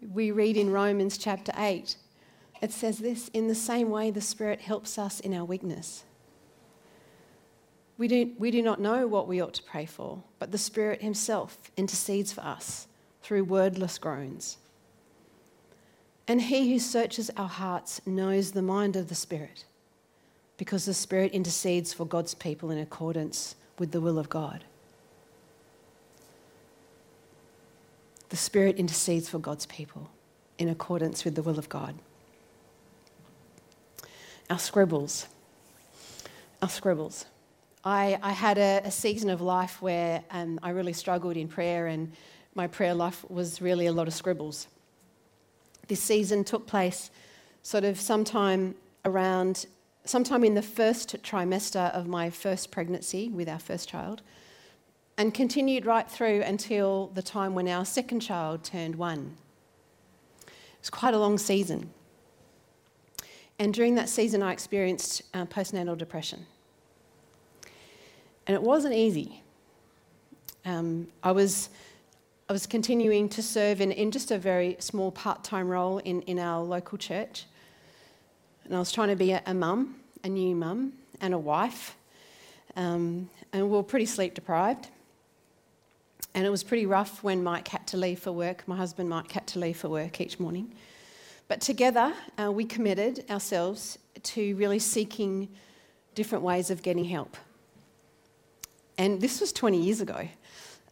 We 0.00 0.30
read 0.30 0.56
in 0.56 0.70
Romans 0.70 1.18
chapter 1.18 1.52
8, 1.56 1.96
it 2.62 2.72
says 2.72 2.98
this 2.98 3.28
in 3.34 3.48
the 3.48 3.54
same 3.54 3.90
way 3.90 4.10
the 4.10 4.22
Spirit 4.22 4.62
helps 4.62 4.98
us 4.98 5.20
in 5.20 5.34
our 5.34 5.44
weakness. 5.44 6.04
We 7.98 8.06
do, 8.06 8.30
we 8.38 8.52
do 8.52 8.62
not 8.62 8.80
know 8.80 9.08
what 9.08 9.26
we 9.26 9.40
ought 9.40 9.54
to 9.54 9.62
pray 9.62 9.84
for, 9.84 10.22
but 10.38 10.52
the 10.52 10.58
Spirit 10.58 11.02
Himself 11.02 11.58
intercedes 11.76 12.32
for 12.32 12.42
us 12.42 12.86
through 13.22 13.44
wordless 13.44 13.98
groans. 13.98 14.56
And 16.28 16.40
He 16.40 16.72
who 16.72 16.78
searches 16.78 17.28
our 17.36 17.48
hearts 17.48 18.00
knows 18.06 18.52
the 18.52 18.62
mind 18.62 18.94
of 18.94 19.08
the 19.08 19.16
Spirit, 19.16 19.64
because 20.56 20.84
the 20.84 20.94
Spirit 20.94 21.32
intercedes 21.32 21.92
for 21.92 22.04
God's 22.04 22.34
people 22.34 22.70
in 22.70 22.78
accordance 22.78 23.56
with 23.80 23.90
the 23.90 24.00
will 24.00 24.18
of 24.18 24.28
God. 24.28 24.62
The 28.28 28.36
Spirit 28.36 28.76
intercedes 28.76 29.28
for 29.28 29.38
God's 29.38 29.66
people 29.66 30.10
in 30.58 30.68
accordance 30.68 31.24
with 31.24 31.34
the 31.34 31.42
will 31.42 31.58
of 31.58 31.68
God. 31.68 31.96
Our 34.50 34.58
scribbles. 34.58 35.26
Our 36.62 36.68
scribbles. 36.68 37.24
I, 37.84 38.18
I 38.22 38.32
had 38.32 38.58
a, 38.58 38.82
a, 38.84 38.90
season 38.90 39.30
of 39.30 39.40
life 39.40 39.80
where 39.80 40.24
um, 40.30 40.58
I 40.62 40.70
really 40.70 40.92
struggled 40.92 41.36
in 41.36 41.48
prayer, 41.48 41.86
and 41.86 42.12
my 42.54 42.66
prayer 42.66 42.94
life 42.94 43.24
was 43.30 43.62
really 43.62 43.86
a 43.86 43.92
lot 43.92 44.08
of 44.08 44.14
scribbles. 44.14 44.66
This 45.86 46.02
season 46.02 46.44
took 46.44 46.66
place 46.66 47.10
sort 47.62 47.84
of 47.84 48.00
sometime 48.00 48.74
around, 49.04 49.66
sometime 50.04 50.42
in 50.42 50.54
the 50.54 50.62
first 50.62 51.22
trimester 51.22 51.92
of 51.92 52.08
my 52.08 52.30
first 52.30 52.70
pregnancy 52.70 53.28
with 53.28 53.48
our 53.48 53.60
first 53.60 53.88
child, 53.88 54.22
and 55.16 55.32
continued 55.32 55.86
right 55.86 56.10
through 56.10 56.42
until 56.42 57.08
the 57.14 57.22
time 57.22 57.54
when 57.54 57.68
our 57.68 57.84
second 57.84 58.20
child 58.20 58.64
turned 58.64 58.96
one. 58.96 59.36
It 60.46 60.80
was 60.80 60.90
quite 60.90 61.14
a 61.14 61.18
long 61.18 61.38
season. 61.38 61.90
And 63.60 63.74
during 63.74 63.96
that 63.96 64.08
season, 64.08 64.42
I 64.42 64.52
experienced 64.52 65.22
uh, 65.34 65.46
postnatal 65.46 65.96
depression. 65.96 66.46
And 68.48 68.54
it 68.54 68.62
wasn't 68.62 68.94
easy. 68.94 69.42
Um, 70.64 71.08
I, 71.22 71.32
was, 71.32 71.68
I 72.48 72.54
was 72.54 72.66
continuing 72.66 73.28
to 73.28 73.42
serve 73.42 73.82
in, 73.82 73.92
in 73.92 74.10
just 74.10 74.30
a 74.30 74.38
very 74.38 74.76
small 74.80 75.12
part 75.12 75.44
time 75.44 75.68
role 75.68 75.98
in, 75.98 76.22
in 76.22 76.38
our 76.38 76.62
local 76.62 76.96
church. 76.96 77.44
And 78.64 78.74
I 78.74 78.78
was 78.78 78.90
trying 78.90 79.08
to 79.08 79.16
be 79.16 79.32
a, 79.32 79.42
a 79.44 79.52
mum, 79.52 79.96
a 80.24 80.30
new 80.30 80.56
mum, 80.56 80.94
and 81.20 81.34
a 81.34 81.38
wife. 81.38 81.94
Um, 82.74 83.28
and 83.52 83.64
we 83.64 83.68
were 83.68 83.82
pretty 83.82 84.06
sleep 84.06 84.32
deprived. 84.32 84.88
And 86.34 86.46
it 86.46 86.50
was 86.50 86.62
pretty 86.62 86.86
rough 86.86 87.22
when 87.22 87.44
Mike 87.44 87.68
had 87.68 87.86
to 87.88 87.98
leave 87.98 88.18
for 88.18 88.32
work. 88.32 88.66
My 88.66 88.76
husband, 88.76 89.10
Mike, 89.10 89.30
had 89.30 89.46
to 89.48 89.58
leave 89.58 89.76
for 89.76 89.90
work 89.90 90.22
each 90.22 90.40
morning. 90.40 90.72
But 91.48 91.60
together, 91.60 92.14
uh, 92.42 92.50
we 92.50 92.64
committed 92.64 93.24
ourselves 93.30 93.98
to 94.22 94.54
really 94.56 94.78
seeking 94.78 95.48
different 96.14 96.44
ways 96.44 96.70
of 96.70 96.82
getting 96.82 97.04
help. 97.04 97.36
And 98.98 99.20
this 99.20 99.40
was 99.40 99.52
20 99.52 99.80
years 99.80 100.00
ago. 100.00 100.28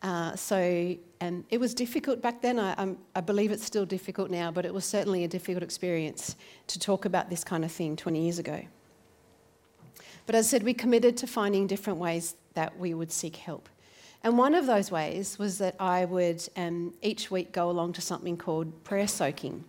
Uh, 0.03 0.37
so, 0.37 0.97
and 1.21 1.45
it 1.51 1.59
was 1.59 1.75
difficult 1.75 2.23
back 2.23 2.41
then. 2.41 2.61
I, 2.61 2.95
I, 3.15 3.21
believe 3.21 3.51
it's 3.51 3.65
still 3.65 3.85
difficult 3.85 4.31
now, 4.31 4.51
but 4.51 4.65
it 4.65 4.73
was 4.73 4.85
certainly 4.85 5.25
a 5.25 5.29
difficult 5.29 5.63
experience 5.63 6.37
to 6.69 6.79
talk 6.79 7.05
about 7.05 7.29
this 7.29 7.43
kind 7.43 7.65
of 7.65 7.73
thing 7.73 7.97
20 7.97 8.23
years 8.23 8.39
ago. 8.39 8.63
But 10.27 10.35
as 10.35 10.47
I 10.47 10.51
said, 10.51 10.63
we 10.63 10.75
committed 10.75 11.17
to 11.19 11.27
finding 11.27 11.67
different 11.67 11.99
ways 11.99 12.37
that 12.55 12.79
we 12.79 12.95
would 12.95 13.11
seek 13.11 13.37
help. 13.37 13.69
And 14.23 14.37
one 14.37 14.55
of 14.55 14.67
those 14.67 14.91
ways 14.91 15.39
was 15.39 15.59
that 15.59 15.77
I 15.79 16.05
would 16.05 16.47
um, 16.57 16.95
each 17.03 17.31
week 17.31 17.53
go 17.53 17.71
along 17.71 17.95
to 17.95 18.01
something 18.01 18.37
called 18.37 18.85
prayer 18.85 19.07
soaking. 19.07 19.65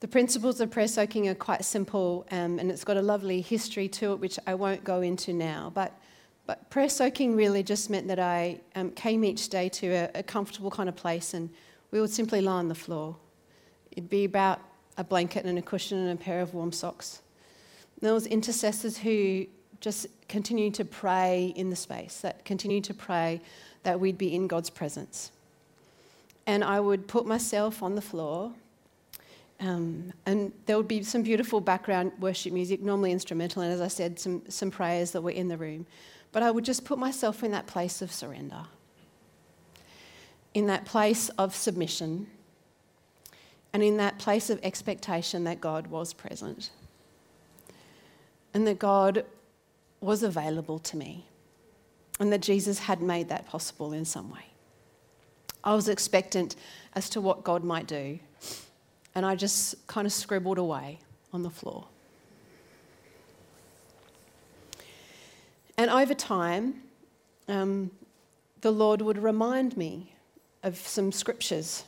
The 0.00 0.08
principles 0.08 0.60
of 0.60 0.70
prayer 0.70 0.88
soaking 0.88 1.28
are 1.28 1.34
quite 1.34 1.64
simple 1.64 2.26
um, 2.30 2.58
and 2.58 2.70
it's 2.70 2.84
got 2.84 2.96
a 2.96 3.02
lovely 3.02 3.42
history 3.42 3.86
to 3.88 4.12
it, 4.12 4.16
which 4.18 4.38
I 4.46 4.54
won't 4.54 4.82
go 4.82 5.02
into 5.02 5.32
now. 5.32 5.70
But 5.74 5.99
but 6.50 6.68
prayer 6.68 6.88
soaking 6.88 7.36
really 7.36 7.62
just 7.62 7.90
meant 7.90 8.08
that 8.08 8.18
I 8.18 8.58
um, 8.74 8.90
came 8.90 9.22
each 9.22 9.50
day 9.50 9.68
to 9.68 9.86
a, 9.86 10.10
a, 10.16 10.22
comfortable 10.24 10.68
kind 10.68 10.88
of 10.88 10.96
place 10.96 11.32
and 11.32 11.48
we 11.92 12.00
would 12.00 12.10
simply 12.10 12.40
lie 12.40 12.54
on 12.54 12.66
the 12.66 12.74
floor. 12.74 13.14
It'd 13.92 14.10
be 14.10 14.24
about 14.24 14.58
a 14.98 15.04
blanket 15.04 15.44
and 15.44 15.56
a 15.60 15.62
cushion 15.62 15.98
and 15.98 16.10
a 16.10 16.20
pair 16.20 16.40
of 16.40 16.52
warm 16.52 16.72
socks. 16.72 17.22
And 17.94 18.04
there 18.04 18.14
was 18.14 18.26
intercessors 18.26 18.98
who 18.98 19.46
just 19.78 20.08
continued 20.28 20.74
to 20.74 20.84
pray 20.84 21.52
in 21.54 21.70
the 21.70 21.76
space, 21.76 22.20
that 22.22 22.44
continued 22.44 22.82
to 22.82 22.94
pray 22.94 23.40
that 23.84 24.00
we'd 24.00 24.18
be 24.18 24.34
in 24.34 24.48
God's 24.48 24.70
presence. 24.70 25.30
And 26.48 26.64
I 26.64 26.80
would 26.80 27.06
put 27.06 27.26
myself 27.26 27.80
on 27.80 27.94
the 27.94 28.02
floor 28.02 28.50
um, 29.60 30.12
and 30.26 30.52
there 30.66 30.76
would 30.76 30.88
be 30.88 31.02
some 31.02 31.22
beautiful 31.22 31.60
background 31.60 32.12
worship 32.18 32.52
music, 32.52 32.80
normally 32.80 33.12
instrumental, 33.12 33.62
and 33.62 33.72
as 33.72 33.80
I 33.80 33.88
said, 33.88 34.18
some, 34.18 34.42
some 34.48 34.70
prayers 34.70 35.12
that 35.12 35.20
were 35.20 35.30
in 35.30 35.48
the 35.48 35.56
room. 35.56 35.86
But 36.32 36.42
I 36.42 36.50
would 36.50 36.64
just 36.64 36.84
put 36.84 36.98
myself 36.98 37.42
in 37.42 37.50
that 37.52 37.66
place 37.66 38.02
of 38.02 38.12
surrender, 38.12 38.66
in 40.54 40.66
that 40.66 40.84
place 40.84 41.28
of 41.30 41.54
submission, 41.54 42.28
and 43.72 43.82
in 43.82 43.96
that 43.98 44.18
place 44.18 44.50
of 44.50 44.60
expectation 44.62 45.44
that 45.44 45.60
God 45.60 45.88
was 45.88 46.12
present. 46.12 46.70
And 48.52 48.66
that 48.66 48.78
God 48.78 49.24
was 50.00 50.22
available 50.22 50.78
to 50.80 50.96
me. 50.96 51.26
And 52.18 52.32
that 52.32 52.42
Jesus 52.42 52.80
had 52.80 53.00
made 53.00 53.28
that 53.28 53.46
possible 53.46 53.92
in 53.92 54.04
some 54.04 54.30
way. 54.30 54.44
I 55.62 55.74
was 55.74 55.88
expectant 55.88 56.56
as 56.94 57.08
to 57.10 57.20
what 57.20 57.44
God 57.44 57.64
might 57.64 57.86
do, 57.86 58.18
and 59.14 59.26
I 59.26 59.34
just 59.34 59.86
kind 59.86 60.06
of 60.06 60.12
scribbled 60.12 60.58
away 60.58 60.98
on 61.32 61.42
the 61.42 61.50
floor. 61.50 61.86
And 65.80 65.90
over 65.90 66.12
time, 66.12 66.74
um, 67.48 67.90
the 68.60 68.70
Lord 68.70 69.00
would 69.00 69.16
remind 69.16 69.78
me 69.78 70.14
of 70.62 70.76
some 70.76 71.10
scriptures. 71.10 71.84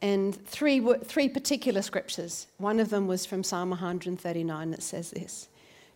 And 0.00 0.40
three, 0.46 0.80
three 1.02 1.28
particular 1.28 1.82
scriptures. 1.82 2.46
One 2.58 2.78
of 2.78 2.90
them 2.90 3.08
was 3.08 3.26
from 3.26 3.42
Psalm 3.42 3.70
139 3.70 4.70
that 4.70 4.84
says 4.84 5.10
this 5.10 5.48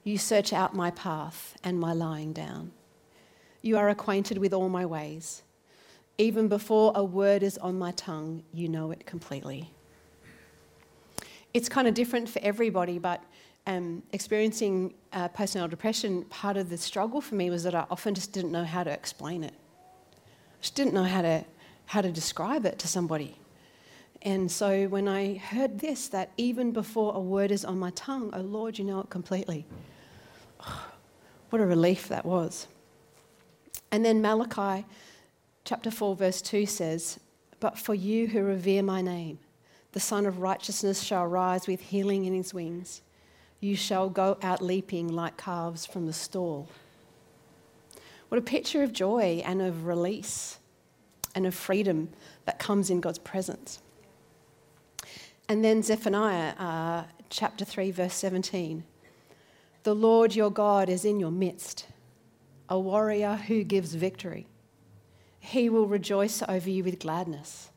You 0.02 0.18
search 0.18 0.52
out 0.52 0.74
my 0.74 0.90
path 0.90 1.56
and 1.62 1.78
my 1.78 1.92
lying 1.92 2.32
down. 2.32 2.72
You 3.62 3.76
are 3.76 3.88
acquainted 3.88 4.38
with 4.38 4.52
all 4.52 4.68
my 4.68 4.84
ways. 4.84 5.42
Even 6.18 6.48
before 6.48 6.90
a 6.96 7.04
word 7.04 7.44
is 7.44 7.56
on 7.58 7.78
my 7.78 7.92
tongue, 7.92 8.42
you 8.52 8.68
know 8.68 8.90
it 8.90 9.06
completely. 9.06 9.70
It's 11.54 11.68
kind 11.68 11.86
of 11.86 11.94
different 11.94 12.28
for 12.28 12.40
everybody, 12.42 12.98
but 12.98 13.22
um, 13.66 14.02
experiencing 14.12 14.94
uh, 15.12 15.28
postnatal 15.28 15.70
depression, 15.70 16.24
part 16.24 16.56
of 16.56 16.70
the 16.70 16.76
struggle 16.76 17.20
for 17.20 17.34
me 17.34 17.50
was 17.50 17.62
that 17.64 17.74
I 17.74 17.86
often 17.90 18.14
just 18.14 18.32
didn't 18.32 18.52
know 18.52 18.64
how 18.64 18.84
to 18.84 18.90
explain 18.90 19.44
it. 19.44 19.54
I 19.54 20.60
just 20.60 20.74
didn't 20.74 20.94
know 20.94 21.04
how 21.04 21.22
to, 21.22 21.44
how 21.86 22.00
to 22.00 22.10
describe 22.10 22.66
it 22.66 22.78
to 22.80 22.88
somebody. 22.88 23.36
And 24.22 24.50
so 24.50 24.86
when 24.88 25.08
I 25.08 25.34
heard 25.34 25.78
this, 25.78 26.08
that 26.08 26.30
even 26.36 26.72
before 26.72 27.14
a 27.14 27.20
word 27.20 27.50
is 27.50 27.64
on 27.64 27.78
my 27.78 27.90
tongue, 27.90 28.30
oh 28.34 28.40
Lord, 28.40 28.78
you 28.78 28.84
know 28.84 29.00
it 29.00 29.10
completely. 29.10 29.66
Oh, 30.60 30.86
what 31.50 31.60
a 31.60 31.66
relief 31.66 32.08
that 32.08 32.24
was. 32.24 32.66
And 33.90 34.04
then 34.04 34.20
Malachi 34.22 34.86
chapter 35.64 35.90
4, 35.90 36.16
verse 36.16 36.42
2 36.42 36.66
says, 36.66 37.18
But 37.58 37.78
for 37.78 37.94
you 37.94 38.28
who 38.28 38.42
revere 38.42 38.82
my 38.82 39.00
name, 39.00 39.38
the 39.92 40.00
Sun 40.00 40.26
of 40.26 40.38
Righteousness 40.38 41.02
shall 41.02 41.26
rise 41.26 41.66
with 41.66 41.80
healing 41.80 42.24
in 42.24 42.34
his 42.34 42.54
wings. 42.54 43.02
You 43.60 43.76
shall 43.76 44.08
go 44.08 44.38
out 44.42 44.62
leaping 44.62 45.08
like 45.08 45.36
calves 45.36 45.84
from 45.84 46.06
the 46.06 46.14
stall. 46.14 46.68
What 48.30 48.38
a 48.38 48.42
picture 48.42 48.82
of 48.82 48.92
joy 48.92 49.42
and 49.44 49.60
of 49.60 49.86
release 49.86 50.58
and 51.34 51.46
of 51.46 51.54
freedom 51.54 52.08
that 52.46 52.58
comes 52.58 52.88
in 52.88 53.00
God's 53.00 53.18
presence. 53.18 53.82
And 55.48 55.64
then 55.64 55.82
Zephaniah 55.82 56.54
uh, 56.58 57.04
chapter 57.28 57.64
3, 57.64 57.90
verse 57.90 58.14
17. 58.14 58.84
The 59.82 59.94
Lord 59.94 60.34
your 60.34 60.50
God 60.50 60.88
is 60.88 61.04
in 61.04 61.20
your 61.20 61.30
midst, 61.30 61.86
a 62.68 62.78
warrior 62.78 63.34
who 63.34 63.64
gives 63.64 63.94
victory. 63.94 64.46
He 65.38 65.68
will 65.68 65.86
rejoice 65.86 66.42
over 66.48 66.70
you 66.70 66.84
with 66.84 67.00
gladness. 67.00 67.70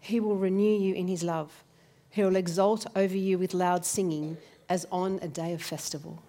He 0.00 0.20
will 0.20 0.36
renew 0.36 0.78
you 0.78 0.94
in 0.94 1.08
his 1.08 1.22
love. 1.22 1.64
He 2.10 2.22
will 2.22 2.36
exult 2.36 2.86
over 2.96 3.16
you 3.16 3.38
with 3.38 3.54
loud 3.54 3.84
singing 3.84 4.38
as 4.68 4.86
on 4.90 5.18
a 5.22 5.28
day 5.28 5.52
of 5.52 5.62
festival. 5.62 6.22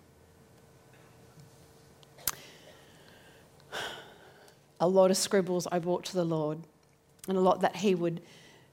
A 4.79 4.87
lot 4.87 5.09
of 5.09 5.17
scribbles 5.17 5.67
I 5.71 5.79
brought 5.79 6.05
to 6.05 6.13
the 6.13 6.23
Lord, 6.23 6.59
and 7.27 7.37
a 7.37 7.41
lot 7.41 7.61
that 7.61 7.77
He 7.77 7.95
would 7.95 8.21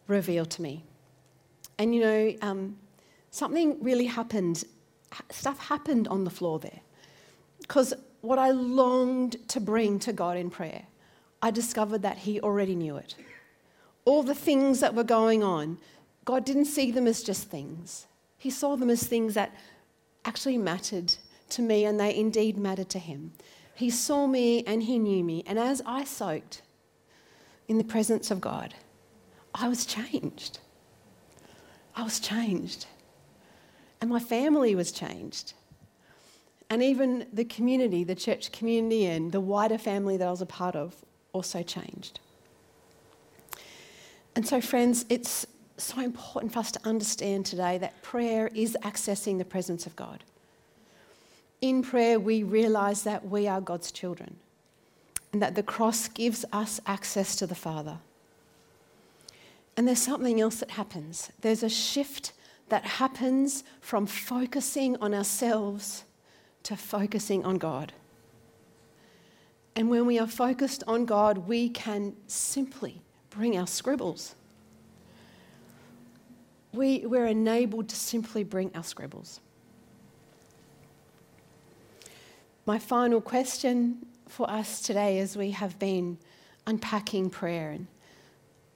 reveal 0.06 0.44
to 0.44 0.62
me. 0.62 0.84
And 1.78 1.94
you 1.94 2.00
know, 2.02 2.34
um, 2.42 2.76
something 3.30 3.82
really 3.82 4.06
happened, 4.06 4.64
stuff 5.30 5.58
happened 5.58 6.08
on 6.08 6.24
the 6.24 6.30
floor 6.30 6.58
there. 6.58 6.80
Because 7.60 7.94
what 8.20 8.38
I 8.38 8.50
longed 8.50 9.36
to 9.48 9.60
bring 9.60 9.98
to 10.00 10.12
God 10.12 10.36
in 10.36 10.50
prayer, 10.50 10.82
I 11.42 11.50
discovered 11.50 12.02
that 12.02 12.18
He 12.18 12.40
already 12.40 12.74
knew 12.74 12.96
it. 12.96 13.14
All 14.04 14.22
the 14.22 14.34
things 14.34 14.80
that 14.80 14.94
were 14.94 15.04
going 15.04 15.42
on, 15.42 15.78
God 16.24 16.44
didn't 16.44 16.66
see 16.66 16.90
them 16.90 17.06
as 17.06 17.22
just 17.22 17.48
things. 17.50 18.06
He 18.44 18.50
saw 18.50 18.76
them 18.76 18.90
as 18.90 19.02
things 19.02 19.32
that 19.32 19.56
actually 20.26 20.58
mattered 20.58 21.14
to 21.48 21.62
me 21.62 21.86
and 21.86 21.98
they 21.98 22.14
indeed 22.14 22.58
mattered 22.58 22.90
to 22.90 22.98
him. 22.98 23.32
He 23.74 23.88
saw 23.88 24.26
me 24.26 24.62
and 24.64 24.82
he 24.82 24.98
knew 24.98 25.24
me. 25.24 25.42
And 25.46 25.58
as 25.58 25.80
I 25.86 26.04
soaked 26.04 26.60
in 27.68 27.78
the 27.78 27.84
presence 27.84 28.30
of 28.30 28.42
God, 28.42 28.74
I 29.54 29.66
was 29.66 29.86
changed. 29.86 30.58
I 31.96 32.02
was 32.02 32.20
changed. 32.20 32.84
And 34.02 34.10
my 34.10 34.20
family 34.20 34.74
was 34.74 34.92
changed. 34.92 35.54
And 36.68 36.82
even 36.82 37.26
the 37.32 37.46
community, 37.46 38.04
the 38.04 38.14
church 38.14 38.52
community, 38.52 39.06
and 39.06 39.32
the 39.32 39.40
wider 39.40 39.78
family 39.78 40.18
that 40.18 40.28
I 40.28 40.30
was 40.30 40.42
a 40.42 40.46
part 40.60 40.76
of 40.76 40.94
also 41.32 41.62
changed. 41.62 42.20
And 44.36 44.46
so, 44.46 44.60
friends, 44.60 45.06
it's 45.08 45.46
so 45.76 46.00
important 46.00 46.52
for 46.52 46.60
us 46.60 46.72
to 46.72 46.80
understand 46.84 47.46
today 47.46 47.78
that 47.78 48.00
prayer 48.02 48.48
is 48.54 48.76
accessing 48.82 49.38
the 49.38 49.44
presence 49.44 49.86
of 49.86 49.96
God. 49.96 50.22
In 51.60 51.82
prayer, 51.82 52.20
we 52.20 52.42
realize 52.42 53.02
that 53.04 53.26
we 53.26 53.48
are 53.48 53.60
God's 53.60 53.90
children 53.90 54.36
and 55.32 55.42
that 55.42 55.54
the 55.54 55.62
cross 55.62 56.08
gives 56.08 56.44
us 56.52 56.80
access 56.86 57.34
to 57.36 57.46
the 57.46 57.54
Father. 57.54 57.98
And 59.76 59.88
there's 59.88 60.02
something 60.02 60.40
else 60.40 60.60
that 60.60 60.70
happens. 60.72 61.32
There's 61.40 61.64
a 61.64 61.68
shift 61.68 62.32
that 62.68 62.84
happens 62.84 63.64
from 63.80 64.06
focusing 64.06 64.96
on 64.98 65.12
ourselves 65.12 66.04
to 66.62 66.76
focusing 66.76 67.44
on 67.44 67.58
God. 67.58 67.92
And 69.74 69.90
when 69.90 70.06
we 70.06 70.18
are 70.20 70.28
focused 70.28 70.84
on 70.86 71.04
God, 71.04 71.38
we 71.48 71.68
can 71.68 72.14
simply 72.28 73.02
bring 73.30 73.58
our 73.58 73.66
scribbles 73.66 74.36
we, 76.74 77.06
we're 77.06 77.26
enabled 77.26 77.88
to 77.88 77.96
simply 77.96 78.44
bring 78.44 78.70
our 78.74 78.82
scribbles. 78.82 79.40
My 82.66 82.78
final 82.78 83.20
question 83.20 84.06
for 84.28 84.50
us 84.50 84.80
today, 84.80 85.18
as 85.18 85.36
we 85.36 85.50
have 85.52 85.78
been 85.78 86.18
unpacking 86.66 87.30
prayer 87.30 87.70
and 87.70 87.86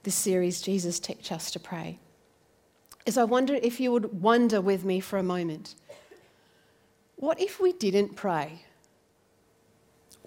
this 0.03 0.15
series, 0.15 0.61
Jesus 0.61 0.99
Teach 0.99 1.31
Us 1.31 1.51
to 1.51 1.59
Pray, 1.59 1.99
is 3.05 3.17
I 3.17 3.23
wonder 3.23 3.55
if 3.55 3.79
you 3.79 3.91
would 3.91 4.21
wonder 4.21 4.61
with 4.61 4.85
me 4.85 4.99
for 4.99 5.17
a 5.17 5.23
moment 5.23 5.75
what 7.15 7.41
if 7.41 7.59
we 7.59 7.73
didn't 7.73 8.15
pray? 8.15 8.63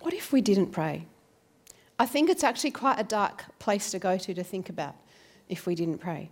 What 0.00 0.12
if 0.12 0.30
we 0.30 0.42
didn't 0.42 0.72
pray? 0.72 1.06
I 1.98 2.04
think 2.04 2.28
it's 2.28 2.44
actually 2.44 2.72
quite 2.72 2.98
a 2.98 3.04
dark 3.04 3.44
place 3.58 3.90
to 3.92 3.98
go 3.98 4.18
to 4.18 4.34
to 4.34 4.44
think 4.44 4.68
about 4.68 4.96
if 5.48 5.66
we 5.66 5.74
didn't 5.74 5.98
pray. 5.98 6.30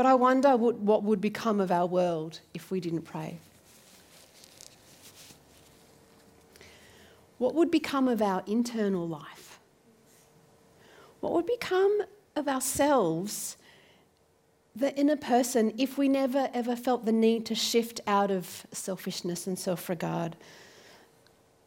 But 0.00 0.06
I 0.06 0.14
wonder 0.14 0.56
what 0.56 1.02
would 1.02 1.20
become 1.20 1.60
of 1.60 1.70
our 1.70 1.84
world 1.84 2.40
if 2.54 2.70
we 2.70 2.80
didn't 2.80 3.02
pray. 3.02 3.36
What 7.36 7.54
would 7.54 7.70
become 7.70 8.08
of 8.08 8.22
our 8.22 8.42
internal 8.46 9.06
life? 9.06 9.58
What 11.20 11.34
would 11.34 11.44
become 11.44 12.00
of 12.34 12.48
ourselves, 12.48 13.58
the 14.74 14.96
inner 14.96 15.16
person, 15.16 15.74
if 15.76 15.98
we 15.98 16.08
never 16.08 16.48
ever 16.54 16.76
felt 16.76 17.04
the 17.04 17.12
need 17.12 17.44
to 17.44 17.54
shift 17.54 18.00
out 18.06 18.30
of 18.30 18.64
selfishness 18.72 19.46
and 19.46 19.58
self 19.58 19.90
regard? 19.90 20.34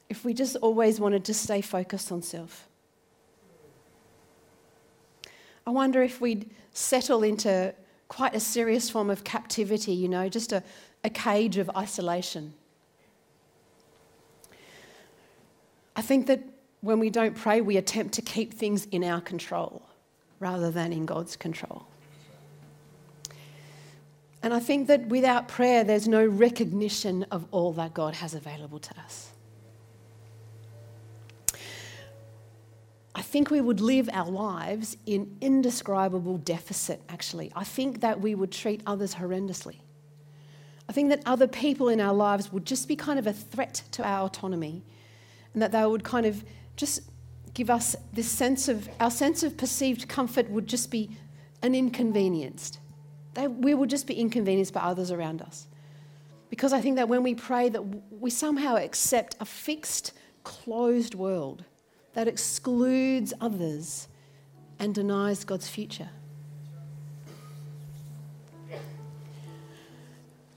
If 0.10 0.26
we 0.26 0.34
just 0.34 0.56
always 0.56 1.00
wanted 1.00 1.24
to 1.26 1.36
stay 1.36 1.62
focused 1.62 2.12
on 2.12 2.24
self? 2.24 2.68
I 5.68 5.70
wonder 5.70 6.02
if 6.02 6.20
we'd 6.20 6.50
settle 6.74 7.22
into 7.22 7.76
quite 8.16 8.36
a 8.36 8.40
serious 8.40 8.92
form 8.92 9.10
of 9.10 9.24
captivity, 9.24 9.92
you 9.92 10.08
know, 10.08 10.30
just 10.30 10.52
a, 10.52 10.62
a 11.04 11.10
cage 11.10 11.58
of 11.58 11.70
isolation. 11.76 12.54
I 15.96 16.02
think 16.04 16.28
that 16.28 16.44
when 16.82 17.00
we 17.00 17.10
don't 17.10 17.36
pray, 17.36 17.62
we 17.62 17.78
attempt 17.78 18.14
to 18.16 18.22
keep 18.22 18.54
things 18.54 18.86
in 18.92 19.04
our 19.04 19.20
control 19.20 19.82
rather 20.40 20.70
than 20.70 20.94
in 20.94 21.08
God's 21.08 21.36
control. 21.36 21.88
And 24.44 24.54
I 24.54 24.60
think 24.60 24.88
that 24.88 25.08
without 25.08 25.48
prayer, 25.48 25.84
there's 25.84 26.08
no 26.08 26.24
recognition 26.24 27.24
of 27.32 27.48
all 27.52 27.74
that 27.74 27.94
God 27.94 28.16
has 28.16 28.36
available 28.36 28.80
to 28.80 29.00
us. 29.00 29.33
Think 33.34 33.50
we 33.50 33.62
would 33.62 33.82
live 33.82 34.12
our 34.14 34.30
lives 34.30 34.96
in 35.08 35.36
indescribable 35.42 36.38
deficit, 36.38 37.02
actually. 37.10 37.52
I 37.56 37.64
think 37.64 38.02
that 38.02 38.22
we 38.22 38.36
would 38.36 38.52
treat 38.52 38.84
others 38.86 39.16
horrendously. 39.16 39.78
I 40.88 40.94
think 40.94 41.10
that 41.10 41.24
other 41.26 41.48
people 41.48 41.90
in 41.90 42.00
our 42.00 42.14
lives 42.14 42.54
would 42.54 42.64
just 42.64 42.88
be 42.88 42.96
kind 42.96 43.18
of 43.18 43.26
a 43.26 43.34
threat 43.34 43.82
to 43.94 44.08
our 44.08 44.28
autonomy 44.28 44.84
and 45.54 45.64
that 45.64 45.72
they 45.72 45.84
would 45.84 46.04
kind 46.04 46.28
of 46.28 46.46
just 46.76 47.02
give 47.56 47.72
us 47.72 47.96
this 48.14 48.30
sense 48.30 48.68
of, 48.68 48.88
our 49.00 49.10
sense 49.10 49.42
of 49.42 49.58
perceived 49.58 50.08
comfort 50.08 50.48
would 50.52 50.68
just 50.68 50.92
be 50.92 51.10
an 51.64 51.74
inconvenience. 51.74 52.78
They, 53.34 53.48
we 53.48 53.74
would 53.74 53.90
just 53.90 54.06
be 54.06 54.14
inconvenienced 54.14 54.76
by 54.76 54.82
others 54.82 55.10
around 55.10 55.42
us. 55.42 55.66
Because 56.52 56.72
I 56.72 56.82
think 56.82 56.98
that 56.98 57.10
when 57.10 57.24
we 57.24 57.34
pray 57.34 57.70
that 57.70 57.82
we 58.12 58.30
somehow 58.30 58.76
accept 58.76 59.38
a 59.40 59.46
fixed, 59.46 60.12
closed 60.44 61.16
world 61.16 61.66
that 62.14 62.28
excludes 62.28 63.34
others 63.42 64.08
and 64.80 64.94
denies 64.94 65.44
God's 65.44 65.68
future. 65.68 66.10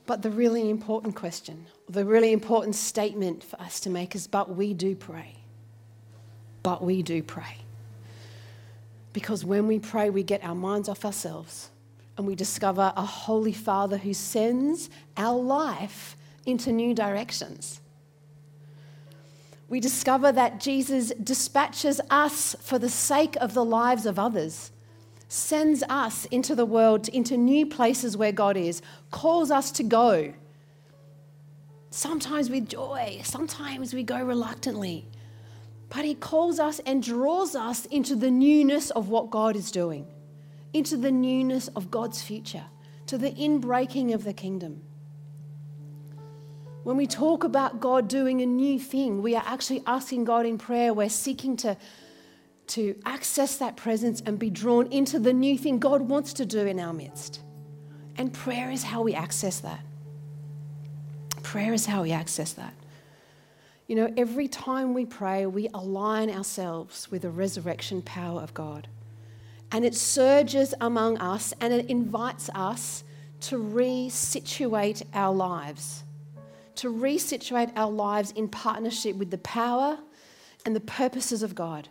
But 0.06 0.22
the 0.22 0.30
really 0.30 0.70
important 0.70 1.16
question, 1.16 1.66
the 1.88 2.04
really 2.04 2.32
important 2.32 2.76
statement 2.76 3.42
for 3.42 3.60
us 3.60 3.80
to 3.80 3.90
make 3.90 4.14
is 4.14 4.26
but 4.26 4.54
we 4.54 4.72
do 4.72 4.94
pray. 4.94 5.34
But 6.62 6.82
we 6.82 7.02
do 7.02 7.22
pray. 7.22 7.58
Because 9.12 9.44
when 9.44 9.66
we 9.66 9.78
pray, 9.78 10.10
we 10.10 10.22
get 10.22 10.44
our 10.44 10.54
minds 10.54 10.88
off 10.88 11.04
ourselves 11.04 11.70
and 12.16 12.26
we 12.26 12.34
discover 12.34 12.92
a 12.96 13.04
Holy 13.04 13.52
Father 13.52 13.96
who 13.96 14.14
sends 14.14 14.90
our 15.16 15.38
life 15.38 16.16
into 16.44 16.70
new 16.70 16.94
directions 16.94 17.80
we 19.68 19.80
discover 19.80 20.32
that 20.32 20.60
Jesus 20.60 21.12
dispatches 21.22 22.00
us 22.10 22.54
for 22.60 22.78
the 22.78 22.88
sake 22.88 23.36
of 23.40 23.54
the 23.54 23.64
lives 23.64 24.06
of 24.06 24.18
others, 24.18 24.70
sends 25.28 25.82
us 25.88 26.24
into 26.26 26.54
the 26.54 26.66
world, 26.66 27.08
into 27.08 27.36
new 27.36 27.66
places 27.66 28.16
where 28.16 28.32
God 28.32 28.56
is, 28.56 28.80
calls 29.10 29.50
us 29.50 29.70
to 29.72 29.82
go. 29.82 30.32
Sometimes 31.90 32.50
with 32.50 32.68
joy, 32.68 33.20
sometimes 33.24 33.92
we 33.94 34.02
go 34.02 34.22
reluctantly. 34.22 35.08
But 35.88 36.04
He 36.04 36.14
calls 36.14 36.60
us 36.60 36.80
and 36.80 37.02
draws 37.02 37.54
us 37.56 37.86
into 37.86 38.14
the 38.16 38.30
newness 38.30 38.90
of 38.90 39.08
what 39.08 39.30
God 39.30 39.56
is 39.56 39.70
doing. 39.70 40.06
into 40.72 40.96
the 40.96 41.10
newness 41.10 41.68
of 41.68 41.90
God's 41.90 42.22
future, 42.22 42.64
to 43.06 43.16
the 43.16 43.30
inbreaking 43.32 44.12
of 44.12 44.24
the 44.24 44.34
kingdom. 44.34 44.82
When 46.86 46.96
we 46.96 47.08
talk 47.08 47.42
about 47.42 47.80
God 47.80 48.06
doing 48.06 48.42
a 48.42 48.46
new 48.46 48.78
thing, 48.78 49.20
we 49.20 49.34
are 49.34 49.42
actually 49.44 49.82
asking 49.88 50.22
God 50.22 50.46
in 50.46 50.56
prayer, 50.56 50.94
we're 50.94 51.08
seeking 51.08 51.56
to, 51.56 51.76
to 52.68 52.94
access 53.04 53.56
that 53.56 53.76
presence 53.76 54.22
and 54.24 54.38
be 54.38 54.50
drawn 54.50 54.86
into 54.92 55.18
the 55.18 55.32
new 55.32 55.58
thing 55.58 55.80
God 55.80 56.02
wants 56.02 56.32
to 56.34 56.46
do 56.46 56.64
in 56.64 56.78
our 56.78 56.92
midst. 56.92 57.40
And 58.14 58.32
prayer 58.32 58.70
is 58.70 58.84
how 58.84 59.02
we 59.02 59.16
access 59.16 59.58
that. 59.58 59.80
Prayer 61.42 61.72
is 61.72 61.86
how 61.86 62.02
we 62.02 62.12
access 62.12 62.52
that. 62.52 62.74
You 63.88 63.96
know, 63.96 64.14
every 64.16 64.46
time 64.46 64.94
we 64.94 65.06
pray, 65.06 65.44
we 65.44 65.68
align 65.74 66.30
ourselves 66.30 67.10
with 67.10 67.22
the 67.22 67.30
resurrection 67.30 68.00
power 68.00 68.40
of 68.40 68.54
God. 68.54 68.86
And 69.72 69.84
it 69.84 69.96
surges 69.96 70.72
among 70.80 71.18
us 71.18 71.52
and 71.60 71.72
it 71.72 71.86
invites 71.86 72.48
us 72.54 73.02
to 73.40 73.58
resituate 73.58 75.02
our 75.12 75.34
lives, 75.34 76.04
to 76.76 76.92
resituate 76.92 77.72
our 77.76 77.90
lives 77.90 78.30
in 78.32 78.48
partnership 78.48 79.16
with 79.16 79.30
the 79.30 79.38
power 79.38 79.98
and 80.64 80.74
the 80.76 80.80
purposes 80.80 81.42
of 81.42 81.54
God. 81.54 81.88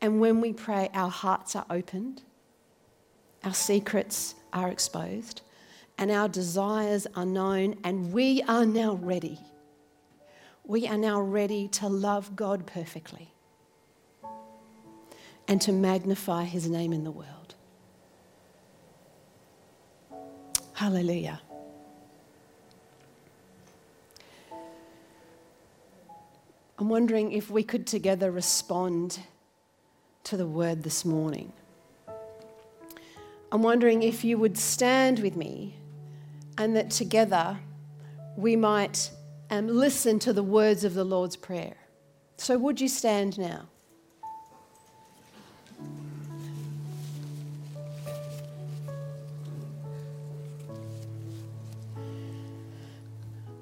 And 0.00 0.20
when 0.20 0.40
we 0.40 0.52
pray, 0.52 0.90
our 0.94 1.10
hearts 1.10 1.56
are 1.56 1.66
opened, 1.70 2.22
our 3.44 3.54
secrets 3.54 4.34
are 4.52 4.68
exposed, 4.68 5.42
and 5.98 6.10
our 6.10 6.28
desires 6.28 7.06
are 7.14 7.24
known, 7.24 7.76
and 7.82 8.12
we 8.12 8.42
are 8.42 8.66
now 8.66 8.94
ready. 8.94 9.38
We 10.64 10.86
are 10.86 10.98
now 10.98 11.20
ready 11.20 11.68
to 11.68 11.88
love 11.88 12.36
God 12.36 12.66
perfectly 12.66 13.32
and 15.48 15.60
to 15.62 15.72
magnify 15.72 16.44
his 16.44 16.68
name 16.68 16.92
in 16.92 17.04
the 17.04 17.10
world. 17.10 17.54
Hallelujah. 20.74 21.40
I'm 26.78 26.88
wondering 26.90 27.32
if 27.32 27.50
we 27.50 27.62
could 27.62 27.86
together 27.86 28.30
respond 28.30 29.20
to 30.24 30.36
the 30.36 30.46
word 30.46 30.82
this 30.82 31.04
morning. 31.04 31.52
I'm 33.50 33.62
wondering 33.62 34.02
if 34.02 34.24
you 34.24 34.36
would 34.36 34.58
stand 34.58 35.20
with 35.20 35.36
me 35.36 35.76
and 36.58 36.76
that 36.76 36.90
together 36.90 37.58
we 38.36 38.56
might 38.56 39.10
um, 39.50 39.68
listen 39.68 40.18
to 40.18 40.32
the 40.32 40.42
words 40.42 40.84
of 40.84 40.92
the 40.92 41.04
Lord's 41.04 41.36
Prayer. 41.36 41.76
So, 42.36 42.58
would 42.58 42.80
you 42.80 42.88
stand 42.88 43.38
now? 43.38 43.68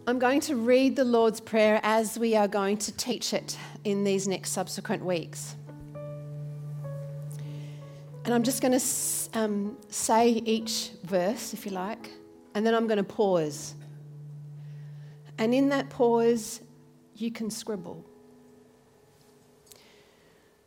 I'm 0.07 0.19
going 0.19 0.40
to 0.43 0.57
read 0.57 0.97
the 0.97 1.05
Lord's 1.05 1.40
Prayer 1.40 1.81
as 1.83 2.19
we 2.19 2.37
are 2.37 2.47
going 2.47 2.77
to 2.77 2.93
teach 2.93 3.33
it 3.33 3.57
in 3.85 4.05
these 4.05 4.29
next 4.29 4.51
subsequent 4.51 5.03
weeks. 5.03 5.57
And 8.27 8.35
I'm 8.35 8.43
just 8.43 8.61
going 8.61 8.79
to 8.79 8.85
um, 9.33 9.79
say 9.88 10.29
each 10.29 10.90
verse, 11.05 11.55
if 11.55 11.64
you 11.64 11.73
like, 11.73 12.11
and 12.55 12.67
then 12.67 12.75
I'm 12.75 12.87
going 12.87 12.99
to 12.99 13.03
pause. 13.03 13.77
And 15.38 15.55
in 15.55 15.71
that 15.71 15.88
pause, 15.88 16.61
you 17.14 17.31
can 17.31 17.51
scribble. 17.51 18.05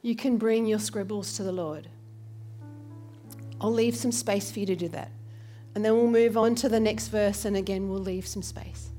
You 0.02 0.16
can 0.16 0.38
bring 0.38 0.66
your 0.66 0.80
scribbles 0.80 1.34
to 1.38 1.44
the 1.44 1.52
Lord. 1.52 1.88
I'll 3.62 3.72
leave 3.72 3.96
some 3.96 4.12
space 4.12 4.50
for 4.50 4.62
you 4.62 4.66
to 4.66 4.76
do 4.76 4.88
that. 4.90 5.12
And 5.76 5.86
then 5.86 5.94
we'll 5.94 6.10
move 6.10 6.38
on 6.38 6.56
to 6.56 6.70
the 6.70 6.80
next 6.80 7.10
verse, 7.10 7.46
and 7.46 7.56
again, 7.56 7.88
we'll 7.88 8.00
leave 8.00 8.26
some 8.26 8.42
space. 8.42 8.90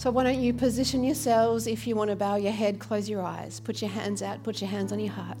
So, 0.00 0.10
why 0.10 0.24
don't 0.24 0.40
you 0.40 0.54
position 0.54 1.04
yourselves 1.04 1.66
if 1.66 1.86
you 1.86 1.94
want 1.94 2.08
to 2.08 2.16
bow 2.16 2.36
your 2.36 2.52
head, 2.52 2.78
close 2.78 3.06
your 3.06 3.20
eyes, 3.20 3.60
put 3.60 3.82
your 3.82 3.90
hands 3.90 4.22
out, 4.22 4.42
put 4.42 4.62
your 4.62 4.70
hands 4.70 4.92
on 4.92 4.98
your 4.98 5.12
heart. 5.12 5.36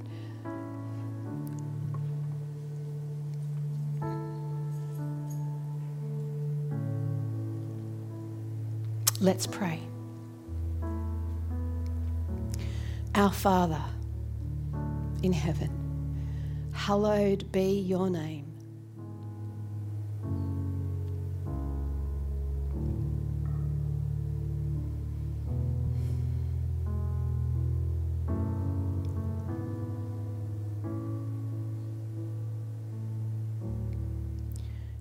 Let's 9.18 9.46
pray. 9.46 9.80
Our 13.14 13.32
Father 13.32 13.82
in 15.22 15.32
heaven, 15.32 15.70
hallowed 16.72 17.50
be 17.50 17.80
your 17.80 18.10
name. 18.10 18.49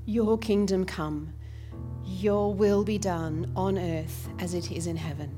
Your 0.09 0.39
kingdom 0.39 0.85
come 0.85 1.33
your 2.03 2.51
will 2.51 2.83
be 2.83 2.97
done 2.97 3.51
on 3.55 3.77
earth 3.77 4.27
as 4.39 4.55
it 4.55 4.71
is 4.71 4.87
in 4.87 4.95
heaven. 4.95 5.29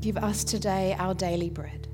Give 0.00 0.16
us 0.16 0.44
today 0.44 0.94
our 0.96 1.14
daily 1.14 1.50
bread. 1.50 1.89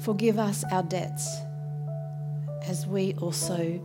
Forgive 0.00 0.38
us 0.38 0.64
our 0.72 0.82
debts 0.82 1.28
as 2.66 2.86
we 2.86 3.12
also 3.20 3.78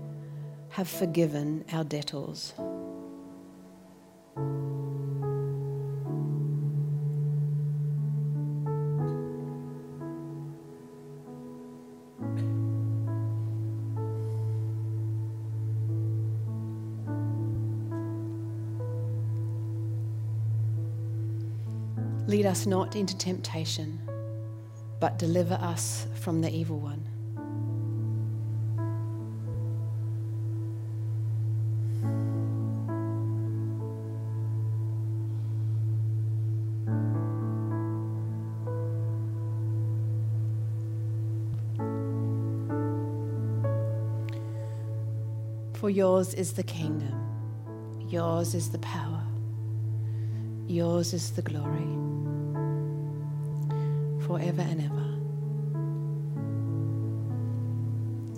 have 0.70 0.88
forgiven 0.88 1.66
our 1.74 1.84
debtors. 1.84 2.54
Lead 22.28 22.46
us 22.46 22.66
not 22.66 22.96
into 22.96 23.18
temptation 23.18 24.00
but 25.00 25.20
deliver 25.20 25.56
us 25.56 26.08
from 26.16 26.42
the 26.42 26.50
evil 26.50 26.80
one. 26.80 27.04
For 45.74 45.90
yours 45.90 46.34
is 46.34 46.54
the 46.54 46.64
kingdom, 46.64 47.14
yours 48.10 48.56
is 48.56 48.72
the 48.72 48.80
power, 48.80 49.22
yours 50.68 51.14
is 51.14 51.32
the 51.32 51.44
glory 51.44 52.05
forever 54.26 54.62
and 54.62 54.82
ever. 54.82 55.06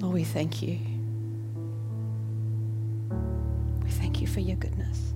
Lord, 0.01 0.15
we 0.15 0.23
thank 0.23 0.61
you. 0.61 0.79
We 3.83 3.89
thank 3.91 4.19
you 4.19 4.27
for 4.27 4.41
your 4.41 4.57
goodness. 4.57 5.13